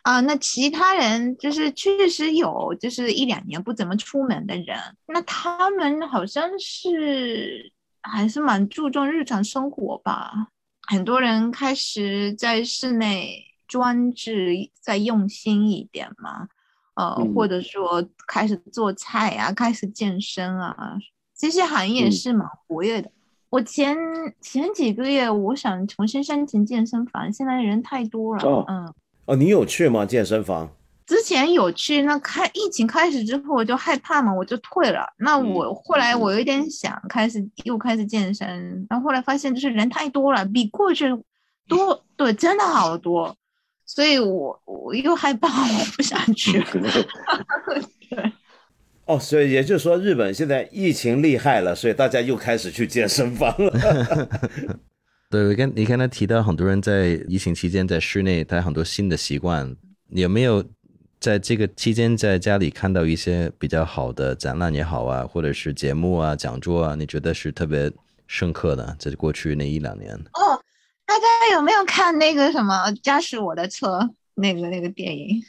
[0.03, 10.47] 啊，那其他人就是确实有，就是一两年不怎么出门的人，那他们好像是还是蛮注重日常生活吧，
[10.87, 16.47] 很多人开始在室内专制再用心一点嘛，
[16.95, 20.97] 呃，或者说开始做菜啊，开始健身啊，
[21.37, 23.11] 这些行业是蛮活跃的。
[23.49, 23.97] 我前
[24.41, 28.43] 前几个月，我想重新申请健身房，现在人太多了。
[28.45, 28.93] 哦，嗯，
[29.25, 30.05] 哦，你有去吗？
[30.05, 30.69] 健身房？
[31.05, 35.07] 之前有去，那开疫情开始之后，我就害怕嘛，我就退了。
[35.17, 41.05] 那我后来我有点想开始又开始健身，然后后来发现就是人太多了，比过去
[41.69, 43.33] 多，对，真的好多，
[43.85, 46.61] 所以我我又害怕，我不想去。
[48.09, 48.31] 对。
[49.07, 54.29] 哦，所以也就是说，日本现在疫情厉害了，所以大家又开始去健身房了。
[55.31, 59.73] 对，我跟你刚才提到很多人在疫情期间在室内他很多新的习惯，
[60.09, 60.63] 有没有
[61.21, 66.95] 在这个期间在家里看到一些比较好的展览也好啊，或者是节目啊、讲座啊？
[66.95, 67.89] 你觉得是特别
[68.27, 68.93] 深刻的？
[68.99, 70.13] 在过去那一两年。
[70.13, 70.61] 哦，
[71.05, 73.87] 大家有没有看那个什么《驾驶我的车》
[74.35, 75.41] 那个那个电影？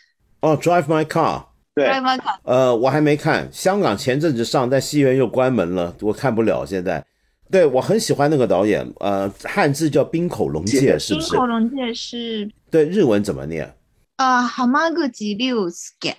[0.43, 1.43] 哦，《Drive My Car》。
[1.79, 3.49] 对，呃，我还没看。
[3.53, 6.65] 香港前阵子上，但戏院又关门了，我看不了。
[6.65, 7.05] 现在，
[7.51, 11.31] 对我很喜欢那个导演，呃，汉字叫冰口龙介，是不是？
[11.31, 12.51] 冰口龙介是。
[12.71, 13.75] 对，日文怎么念？
[14.17, 16.17] 啊，蛤蟆个吉六斯给。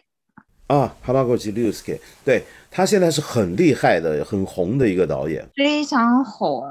[0.68, 2.00] 啊，蛤蟆个吉六斯给。
[2.24, 6.64] 对他现在是很厉害的、很红的一个导演，非常红。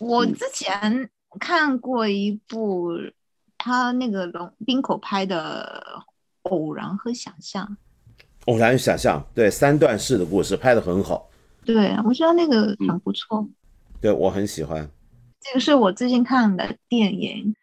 [0.00, 2.90] 我之前看过一部
[3.56, 6.02] 他那个龙冰口拍的
[6.50, 7.64] 《偶然和想象》。
[8.46, 11.28] 偶然想象，对三段式的故事拍的很好，
[11.64, 13.48] 对我觉得那个很不错，
[14.00, 14.90] 对我很喜欢。
[15.40, 17.54] 这个是我最近看的电影，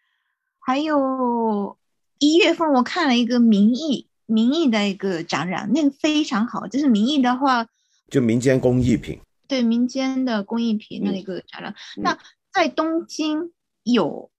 [0.58, 1.76] 还有
[2.18, 6.66] 一月份我看了一个民艺民艺的一个展览，那个非常好。
[6.66, 7.66] 就是民艺的话，
[8.08, 11.74] 就民间工艺品，对民间的工艺品那个展览。
[11.96, 12.18] 那
[12.52, 13.52] 在东京
[13.82, 14.30] 有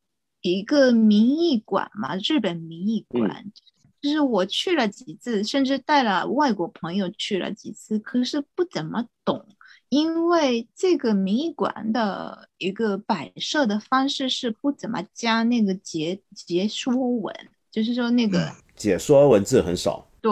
[0.42, 3.46] 一个民艺馆嘛，日本民艺馆。
[4.02, 9.46] 就是我去了几次，甚至带了外国朋友去了几次，可是不怎么懂，
[9.90, 17.36] 因为这个民艺馆的一个摆设的方式是不怎么加那个解解说文，
[17.72, 20.10] 就是说那个解说文字很少。
[20.22, 20.32] 对，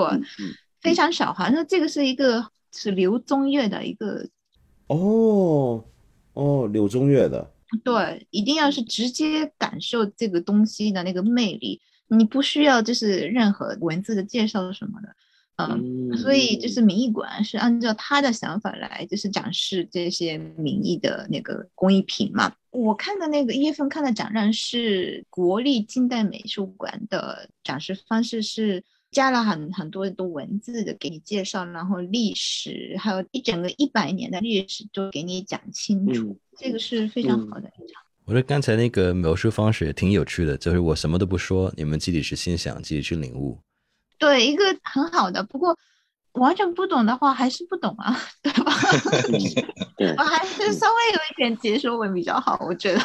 [0.82, 4.28] 非常少，好像这个是一个是刘宗岳的一个。
[4.88, 5.84] 哦
[6.34, 7.53] 哦，柳宗悦的。
[7.84, 11.80] 对，一定要是直接感受这个东西的那个魅力，
[12.10, 15.16] 你不需要就是任何文字的介绍什么的。
[15.62, 22.55] 嗯，所以就是民艺馆是按照他的想法来，就是展示这些民艺的那个工艺品嘛。
[22.72, 28.82] 我看的那个一月份看的展览是国立近代美术馆的展示方式，是
[29.12, 38.01] 加了很很多的文字的给你介绍，然后历史还有一整个一百年的历史都给你讲清楚，这个是非常好的一场。
[38.30, 43.57] 我觉得刚才那个描述方式也挺有趣的，就是我什么都不说，你们自己去欣赏，自己去领悟。
[44.19, 45.75] 对，一个很好的，不过
[46.34, 48.71] 完全不懂的话还是不懂啊，对吧？
[50.19, 53.01] 我还是稍微有一点解说文比较好，我觉得。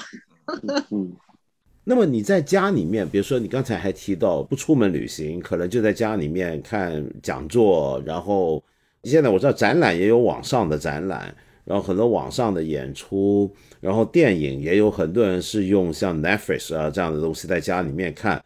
[0.91, 1.17] 嗯。
[1.87, 8.63] 那么你在家里面，比如说你刚才还提到不出门旅行，可能就在家里面看讲座，然后
[9.05, 11.35] 现在我知道展览也有网上的展览，
[11.65, 18.45] 然后很多网上的演出，然后电影也有很多人是用像 Netflix 啊这样的东西在家里面看，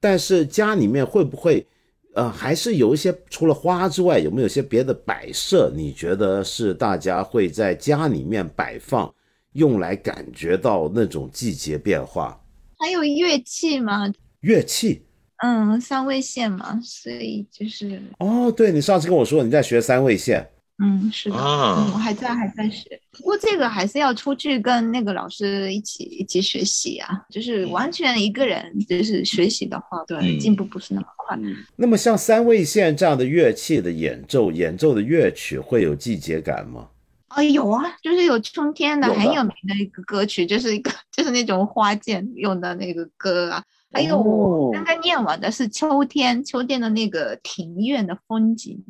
[0.00, 1.66] 但是家里面会不会？
[2.12, 5.70] 呃，还是有一些除了花之外，有没有些别的摆设？
[5.72, 9.14] 你觉得是大家会在家里面摆放，
[9.52, 12.42] 用来感觉到那种季节变化？
[12.80, 14.12] 还有乐器吗？
[14.40, 15.04] 乐器，
[15.36, 20.50] 嗯，三味线嘛，所以就是哦，对你上次跟我说你在学三味线。
[20.82, 31.38] 嗯，是的，嗯，我还在还在学，不过这个还是要出去跟那个老师一起一起学习啊，就是完全一个人就是学习的话，对，进步不是那么快。
[31.76, 36.88] 那么像三味线这样的乐器的演奏，演奏的乐曲会有季节感吗？
[37.28, 43.62] 啊，有啊，就是有春天的很有名的一个歌曲，就是一个 就是那种花剑用的那个歌啊，
[43.92, 48.82] 还有我刚刚念完的是秋天，秋天的那个庭院的风景。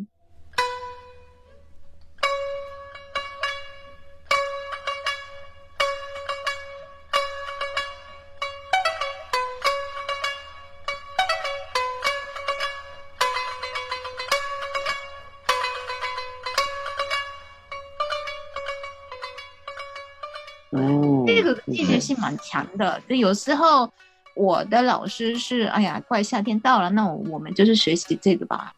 [22.10, 23.88] 性蛮强的，就有时候
[24.34, 28.72] 我的老师是，哎呀，快夏天到了，那我们就是学习这个吧。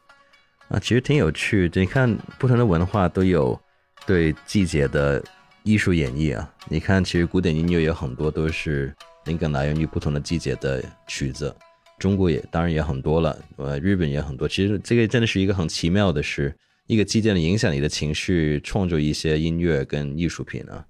[0.68, 3.58] 啊，其实挺有趣，你看不同的文化都有
[4.06, 5.22] 对季节的
[5.62, 6.46] 艺术演绎啊。
[6.68, 11.54] 你看，其实古典音乐有很多都是灵感来源于不同的季节的曲子，
[11.98, 14.46] 中国也当然也很多了，呃，日本也很多。
[14.46, 16.54] 其实这个真的是一个很奇妙的是，
[16.86, 20.84] 一个季节的影响你的情绪，创作一些音乐跟艺术品啊。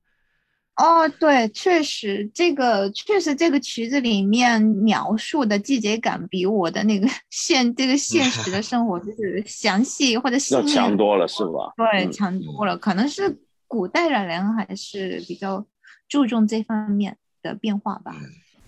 [0.77, 11.73] 哦，对，确实，这个确实，这个曲子里面描述的季节感比我的那个 现这个现实的生活就是详细或者要强多了，是吧？
[11.77, 15.65] 对，强多了，可能是古代的人还是比较
[16.09, 18.13] 注重这方面的变化吧。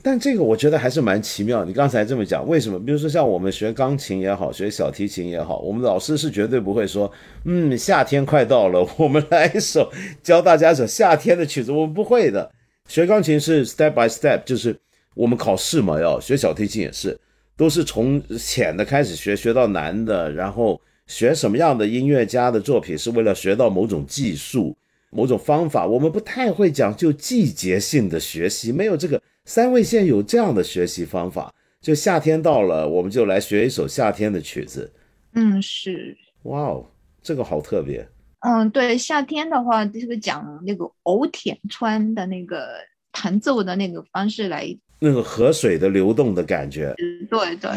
[0.05, 1.65] 但这个我觉得还是蛮奇妙。
[1.65, 2.79] 你刚才这么讲，为什么？
[2.79, 7.11] 比如说像我们学钢琴也好，学小提琴也好，我们老师是绝对不会说，
[7.47, 9.91] 嗯，夏天快到了，我们来一首
[10.23, 12.53] 教大家一首夏天的曲子，我们不会的。
[12.87, 14.79] 学钢琴是 step by step，就是
[15.15, 17.19] 我们考试嘛，要学小提琴也是，
[17.57, 24.77] 都是从浅的开始学，学到难的，然后学什么样的音乐家的作品，是为了学到某种技术、
[25.11, 25.87] 某种方法。
[25.87, 29.19] 我们不太会讲究季节性的学习，没有这个。
[29.45, 34.91] 三味线有这样的学习方法，就夏天到了，我们就来学一首夏天的曲子。
[35.35, 36.17] 嗯，是。
[36.45, 36.87] 哇哦，
[37.23, 38.09] 这个好特别。
[38.41, 42.69] 嗯，对，夏天的话，就是讲那个偶田川的那个
[43.13, 44.77] 弹奏的那个方式来。
[45.05, 46.95] 那个河水的流动的感觉，
[47.29, 47.71] 对对，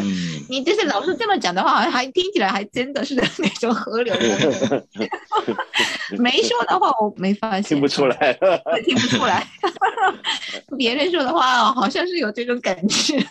[0.47, 4.15] 你就是老是这么讲的话，好像还听起来还真的是那种河流。
[6.17, 8.33] 没说的话，我没发现，听不出来，
[8.85, 9.45] 听不出来。
[10.77, 13.17] 别人说的话，好像是有这种感觉。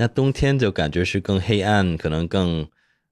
[0.00, 2.64] 那冬天就感觉是更黑暗，可能更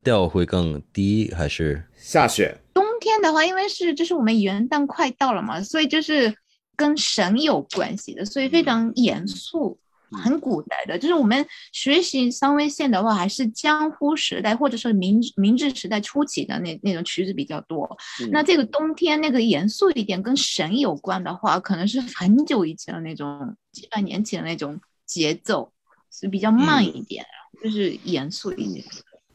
[0.04, 2.56] 调会更低，还是下雪？
[2.72, 6.32] 冬天的话，因为是就是我们元旦快到了嘛，所以就是
[6.76, 9.76] 跟神有关系的，所以非常严肃。
[10.12, 17.98] 很古代的，就是我们学习三味线的话，还是江户时代或者说明明治时代初期的那那种曲子比较多。
[18.30, 25.72] 那这个冬天那个严肃一点，跟神有关的话，可能是很久以前的那种几百年前的那种节奏，
[26.18, 27.22] 是比较慢一点，
[27.62, 28.84] 就是严肃一点。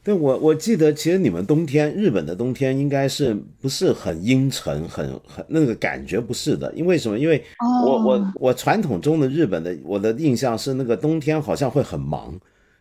[0.04, 7.16] 对我，我记得其实你们冬天，日本的冬天应该是不是很阴沉，很很那个感觉不是的，因为什么？
[7.16, 7.40] 因为
[7.86, 12.36] 我我我传统中的日本的我的印象是那个冬天好像会很忙，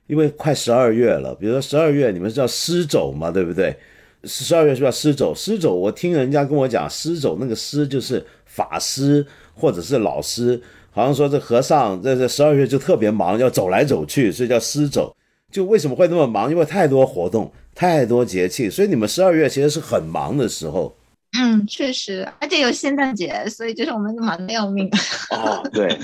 [0.07, 1.35] 因为快十二月了。
[1.35, 3.77] 比如说十二月，你们知道湿走嘛，对不对？
[4.23, 5.75] 十二月是要湿走，湿走。
[5.75, 9.23] 我听人家跟我讲，湿走那个湿就是法师
[9.53, 10.59] 或者是老师，
[10.91, 15.15] 好像说这和尚在这十二月就特别忙，要走来走去，所以叫湿走。
[15.51, 16.49] 就为什么会那么忙？
[16.49, 20.95] 因为太多活动，太多节气，所以你们十二月其实是很忙的时候。
[21.37, 24.89] 嗯，确实，而且有圣诞节，所以就是我们忙的要命。
[25.31, 25.97] 哦，对。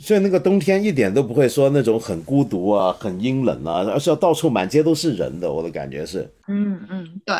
[0.00, 5.52] 所以那个冬天一点都不会说那种很孤独啊、很阴冷啊，而是要到处满街都是人的。
[5.52, 6.30] 我的感觉是。
[6.48, 7.34] 嗯嗯，对。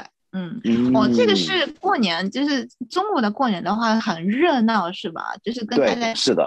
[0.62, 5.34] 嗯，哦，这个是过年，就是中国的过年的话很热闹，是吧？
[5.42, 6.46] 就是跟大家是的。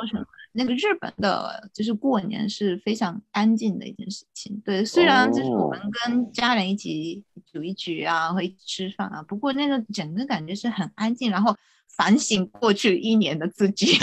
[0.54, 4.62] 那个日本的，就是过年是非常安静的一件事情。
[4.66, 11.56] 对，虽然就是我们跟家人一起煮一局啊，会吃饭啊，不过那个整个感觉是很安静，然后
[11.96, 13.98] 反省过去一年的自己。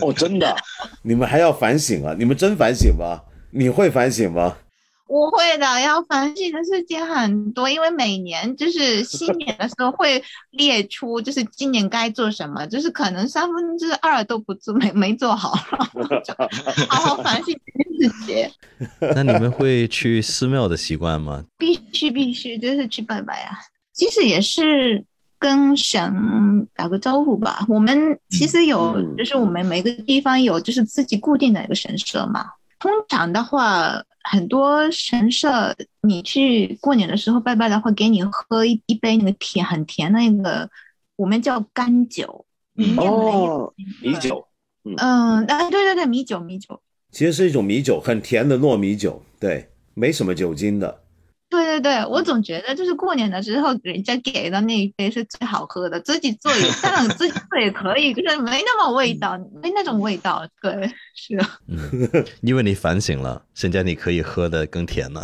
[0.00, 0.56] 哦，真的？
[1.04, 2.14] 你们还要反省啊？
[2.18, 3.20] 你们真反省吗？
[3.50, 4.56] 你会反省吗？
[5.08, 15.50] 我会的，要反省的事情很多，因为每年就是新 年的时候会列出，就是今年该做什么，就是可能三分之二都不做，没没做好，
[16.88, 17.54] 好好反省
[18.00, 18.44] 自己。
[19.14, 21.44] 那你们会去寺庙的习惯吗？
[21.56, 23.56] 必须必须，就是去拜拜啊！
[23.92, 25.04] 其实也是
[25.38, 27.64] 跟神打个招呼吧。
[27.68, 32.44] 我们其实有，就是我们每个地方有，就是自己固定的一个神社嘛。
[32.80, 34.02] 通常的话。
[34.28, 40.68] 很多神社，你去过年的时候拜拜的话，给你喝一一杯那个甜很甜的那个，
[41.14, 42.44] 我们叫干酒，
[42.96, 43.72] 哦，
[44.02, 44.46] 米酒，
[44.84, 44.96] 嗯，
[45.46, 46.80] 啊，对对对，米酒米酒，
[47.12, 51.02] 其实是一种米酒，很甜的糯米酒，对，没什么酒精的。
[51.76, 56.00] 对对对，我总觉得就是过年的时候，人家给的那一杯是最好喝的。
[56.00, 60.46] 自己做也当然自己做也可以，就是没那么味道，没那种味道。
[60.62, 60.72] 对，
[61.14, 61.36] 是。
[61.66, 65.22] 嗯，因为你反省了，现在你可以喝的更甜了。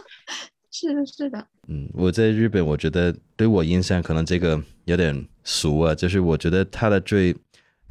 [0.70, 1.46] 是的，是的。
[1.68, 7.34] 嗯，我在日本，我觉得对我印象可能这个有点俗啊，就是我觉得它的最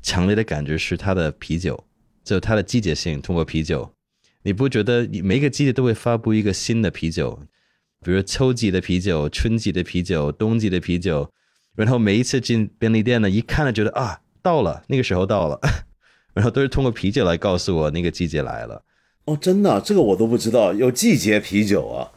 [0.01, 1.83] 强烈的感觉是它的啤酒，
[2.23, 3.91] 就它的季节性，通过啤酒，
[4.43, 7.39] 你不觉得你每个季节都会发布一个新的啤酒？
[8.03, 11.29] 比如秋季的啤酒、春季的啤酒、冬季的啤酒，
[11.75, 15.59] 然后每一次进便利店呢，一看呢，觉得啊，到了那个时候到了，
[16.33, 18.83] 然后都是通过啤酒来告诉我那个季节来了。
[19.25, 22.11] 哦，真的，这个我都不知道有季节啤酒啊。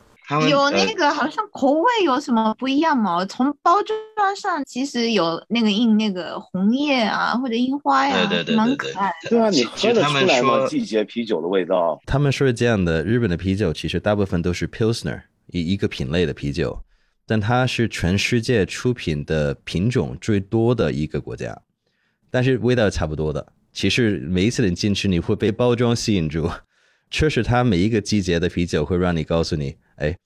[0.48, 3.26] 有那个好像口味有什么不一样吗？
[3.26, 3.98] 从包装
[4.36, 9.28] 上其实有那个印那个红叶啊或者樱花呀，对对对，蛮可爱的。
[9.30, 10.68] 对啊，你喝得出来吗？
[10.68, 11.98] 季节啤酒的味道。
[12.06, 15.22] 他们说是这样的，日本的啤酒其实大部分都是 Pilsner。
[15.52, 16.82] 一一个品类的啤酒，
[17.26, 21.60] 但它是全世界出品的品种最多的一个国家，
[22.30, 23.52] 但是味道差不多的。
[23.72, 26.50] 其实每一次你进去，你会被包装吸引住。
[27.08, 30.16] 确实，它每一个季节的啤酒会让你告诉你，哎，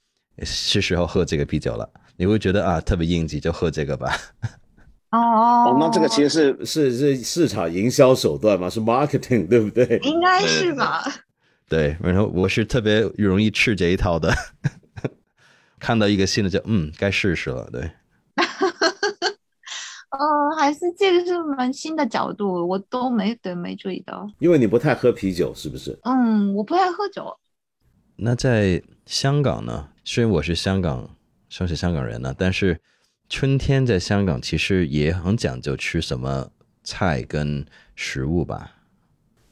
[0.42, 1.88] 是时候喝这个啤酒了。
[2.16, 4.16] 你会觉得啊，特别应急，就喝这个吧。
[5.10, 9.98] 哦，那这个其实是是是市场营销手段嘛，是 marketing 对不对？
[10.02, 11.02] 应该是吧。
[11.68, 14.34] 对，然后我是特别容易吃这一套的。
[15.84, 17.82] 看到一个新的就嗯，该试试了，对。
[20.10, 24.26] 哦，还是这个是蛮新的角度，我都没对没注意到。
[24.38, 25.98] 因为你不太喝啤酒，是不是？
[26.04, 27.36] 嗯，我不太喝酒。
[28.16, 29.90] 那在香港呢？
[30.04, 31.10] 虽然我是香港，
[31.50, 32.80] 算是香港人呢，但是
[33.28, 36.50] 春天在香港其实也很讲究吃什么
[36.82, 38.70] 菜跟食物吧。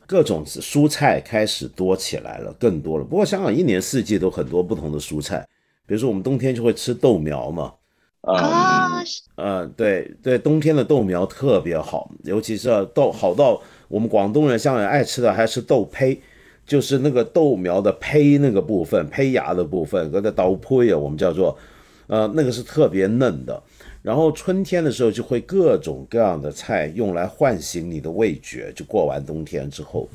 [0.06, 3.04] 各种蔬菜开始多起来了，更多了。
[3.04, 5.46] 不过香港一年四季都很多不同的蔬菜。
[5.86, 7.72] 比如说，我们冬天就会吃豆苗嘛，
[8.20, 9.02] 啊，
[9.34, 16.20] 呃，对对，冬天的豆苗特别好，尤其是豆好到我们广东人、香港人爱吃的还是豆胚，
[16.64, 21.58] 就是那个豆苗的胚那个部分，胚芽的部分，搁在刀胚啊，我们叫做，
[22.06, 23.62] 呃，那个是特别嫩的。
[24.02, 30.08] 然后春天的时候就会各种各样的菜用来唤醒你的味觉，就过完冬天之后，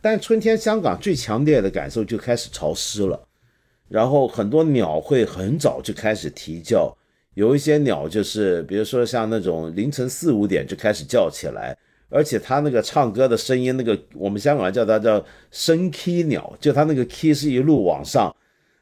[0.00, 3.20] 但春天香港最强烈的感受就开始潮湿了。
[3.92, 6.96] 然后很多鸟会很早就开始啼叫，
[7.34, 11.76] 有一些鸟就是，比如说像那种凌晨四五点就开始叫起来，
[12.08, 18.34] 而且它那个唱歌的声音，那个我们香港叫它叫声 key 鸟，就它那个 key 是一路往上，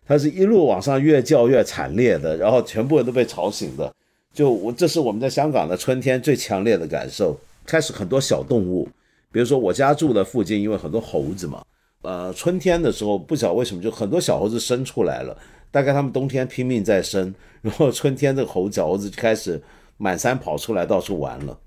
[0.07, 3.93] 他是一路往上越叫越惨烈的，然后全部人都被吵醒的。
[4.33, 7.37] 就我这是我们在香港的春天最强烈的感受。
[7.67, 8.89] 开始很多小动物，
[9.31, 11.63] 比如说我家住的附近，因为很多猴子嘛，
[12.03, 15.37] 呃，春天的时候不晓得为什么就很多小猴子生出来了，
[15.71, 19.63] 大概他们冬天拼命在生，然后春天这个猴小猴子就开始
[19.97, 21.59] 满山跑出来到处玩了。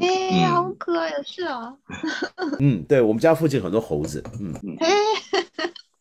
[0.00, 1.72] 哎，好可爱，是啊。
[2.58, 4.22] 嗯，对我们家附近很多猴子。
[4.40, 4.76] 嗯嗯。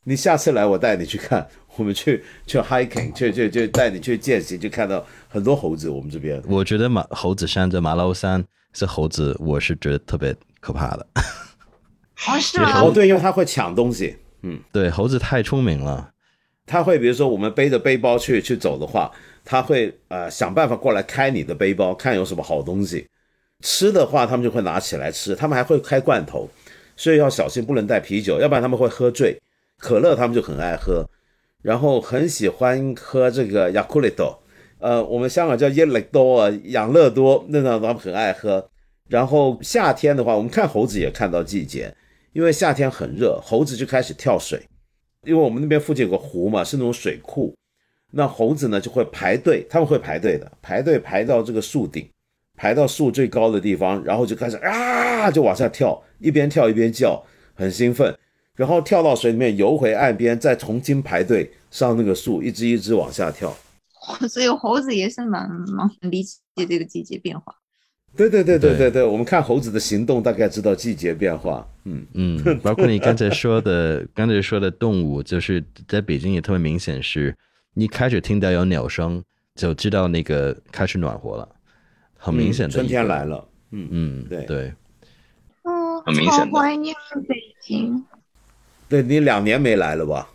[0.05, 1.47] 你下次来，我带你去看。
[1.75, 5.89] 我们去去 hiking，去去去带你去践行，就看到很多猴子。
[5.89, 11.07] 我们这边，我觉得马猴子山这马老山是猴子，我是觉得特别可怕的。
[12.27, 12.81] 哦，是吗？
[12.81, 14.17] 哦，对，因为它会抢东西。
[14.41, 16.11] 嗯，对，猴子太聪明了。
[16.65, 19.11] 它会，比如说我们背着背包去去走的话，
[19.43, 23.07] 它会呃想办法过来开你的背包，看有什么好东西。
[23.61, 25.35] 吃的话，他们就会拿起来吃。
[25.35, 26.49] 他们还会开罐头，
[26.95, 29.41] 所以要小心，不能带啤酒，要不然他们会喝醉。
[29.77, 31.05] 可乐他们就很爱喝，
[31.61, 34.41] 然后很喜欢喝这个雅库利多，
[34.79, 38.69] 呃，我们香港叫耶乐多啊，养乐多那种他们很爱喝。
[39.09, 41.93] 然后夏天的话，我们看猴子也看到季节，
[42.33, 44.61] 因为夏天很热，猴子就开始跳水，
[45.25, 47.55] 因为我们那边附近有个湖嘛，是那种水库，
[48.11, 52.07] 那猴子呢就会排队，他们会排队的，排队排到这个树顶。
[52.55, 57.21] 排到树最高的地方，然后就开始啊，就往下跳，一边跳一边叫，
[57.55, 58.15] 很兴奋。
[58.55, 63.51] 然后跳到水里面，游回岸边，再重新排队上那个树，一只一只往下跳。
[64.29, 67.55] 所以猴子也是蛮蛮理解这个季节变化。
[68.15, 71.67] 对对对对对对，我们看猴子的行动，大概知道季节变化。
[71.85, 77.35] 嗯嗯，包括你刚才说的， 刚才说的动物，就是在北京也特别明显，是
[77.73, 79.23] 你开始听到有鸟声，
[79.55, 81.49] 就知道那个开始暖和了。
[82.15, 84.73] 很明显的春天来了，嗯嗯，对对，
[85.63, 86.57] 嗯，很明显的。
[86.57, 86.95] 怀念
[87.27, 88.03] 北京。
[88.87, 90.29] 对你两年没来了吧？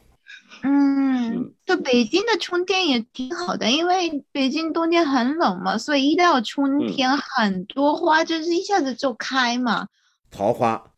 [0.64, 1.17] 嗯，
[1.64, 9.86] 对，北京的春天也挺好的，因为北京冬天很冷嘛，所以一到春天，很多花就是一下子就开嘛。
[10.30, 10.92] 桃花。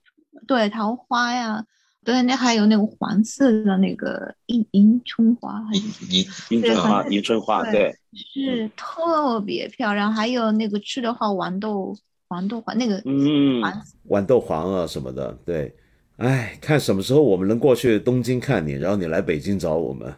[0.46, 1.64] 对，桃花呀，
[2.04, 7.94] 对，那还有那个黄色的那个迎迎春花，还是迎迎春花，迎春花，对。
[8.12, 11.96] 是特别漂亮，还有那个吃的话，豌豆
[12.28, 13.62] 豌豆黄那个，嗯，
[14.08, 15.72] 豌豆黄啊什么的，对，
[16.20, 20.14] 哎，看什么时候我们能过去东京看你，然后你来北京找我们，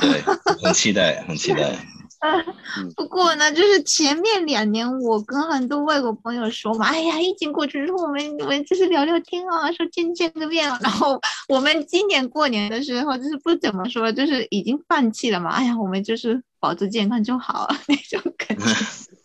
[0.00, 0.20] 对，
[0.62, 1.74] 很期待，很期待。
[2.94, 10.68] 不过呢，就是前面两年，我跟很多外国朋友说嘛，哎呀，疫情过去之后，我们我们就是聊聊天啊，说见见个面。
[10.82, 11.18] 然后
[11.48, 15.48] 我们今年过年的时候，就是不怎么说，就是已经放弃了嘛。
[15.48, 18.64] 哎呀，我们就是保持健康就好了那种感觉。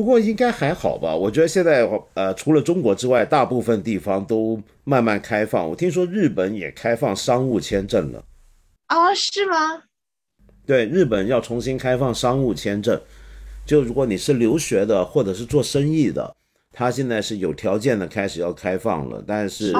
[0.00, 1.14] 不过应该还好吧？
[1.14, 5.68] 我觉得现在呃，除了中国之外，大部分地方都慢慢开放。
[5.68, 8.24] 我听说日本也开放商务签证了。
[8.88, 9.82] 哦，是吗？
[10.64, 12.98] 对，日本要重新开放商务签证，
[13.66, 16.34] 就如果你是留学的或者是做生意的，
[16.72, 19.74] 他现在是有条件的开始要开放了，但是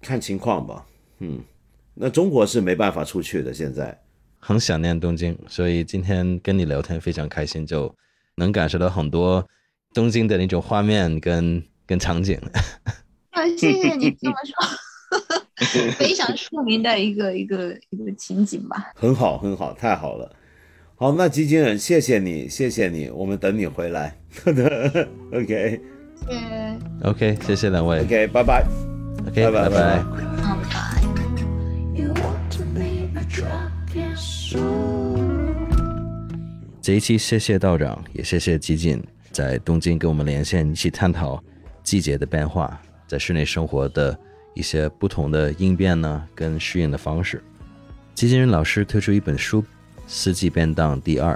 [0.00, 0.86] 看情况吧。
[1.18, 1.38] 嗯，
[1.92, 3.94] 那中国是没办法出去的，现在
[4.38, 7.94] 很想念东京，所以今天跟你聊天非常开心，就
[8.38, 9.46] 能感受到很多
[9.92, 12.38] 东京的那种画面跟跟场景。
[13.30, 14.54] 啊，谢谢你这么说。
[15.98, 20.30] 非常著名的一个一个一个情景吧，很好很好，太好了。
[20.96, 24.16] 好，那基金人，谢谢你，谢谢你，我们等你回来。
[25.32, 25.80] OK，
[26.26, 28.00] 谢 OK，谢谢两位。
[28.00, 28.66] OK，拜拜。
[29.26, 29.68] OK，拜拜。
[29.68, 30.04] 拜
[34.54, 34.87] 拜。
[36.88, 38.98] 这一期谢谢道长，也谢谢基金
[39.30, 41.38] 在东京跟我们连线，一起探讨
[41.82, 44.18] 季节的变化，在室内生活的。
[44.54, 47.44] 一些不同的应变呢，跟适应的方式。
[48.14, 49.60] 基金人老师推出一本书
[50.06, 51.34] 《四季便当第二》，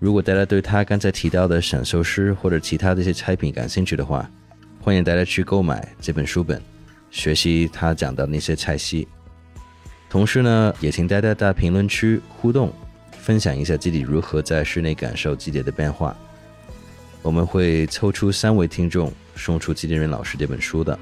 [0.00, 4.28] 如果大家对他刚才提到的享受师或者其他的一些菜品感兴趣的话，
[4.80, 6.60] 欢迎大家去购买这本书本，
[7.12, 9.06] 学习他讲的那些菜系。
[10.10, 12.72] 同时呢，也请大家在评论区互动，
[13.28, 16.16] 分享一下自己如何在室内感受季节的变化。
[17.20, 20.98] 我们会抽出三位听众送出基金人老师这本书的。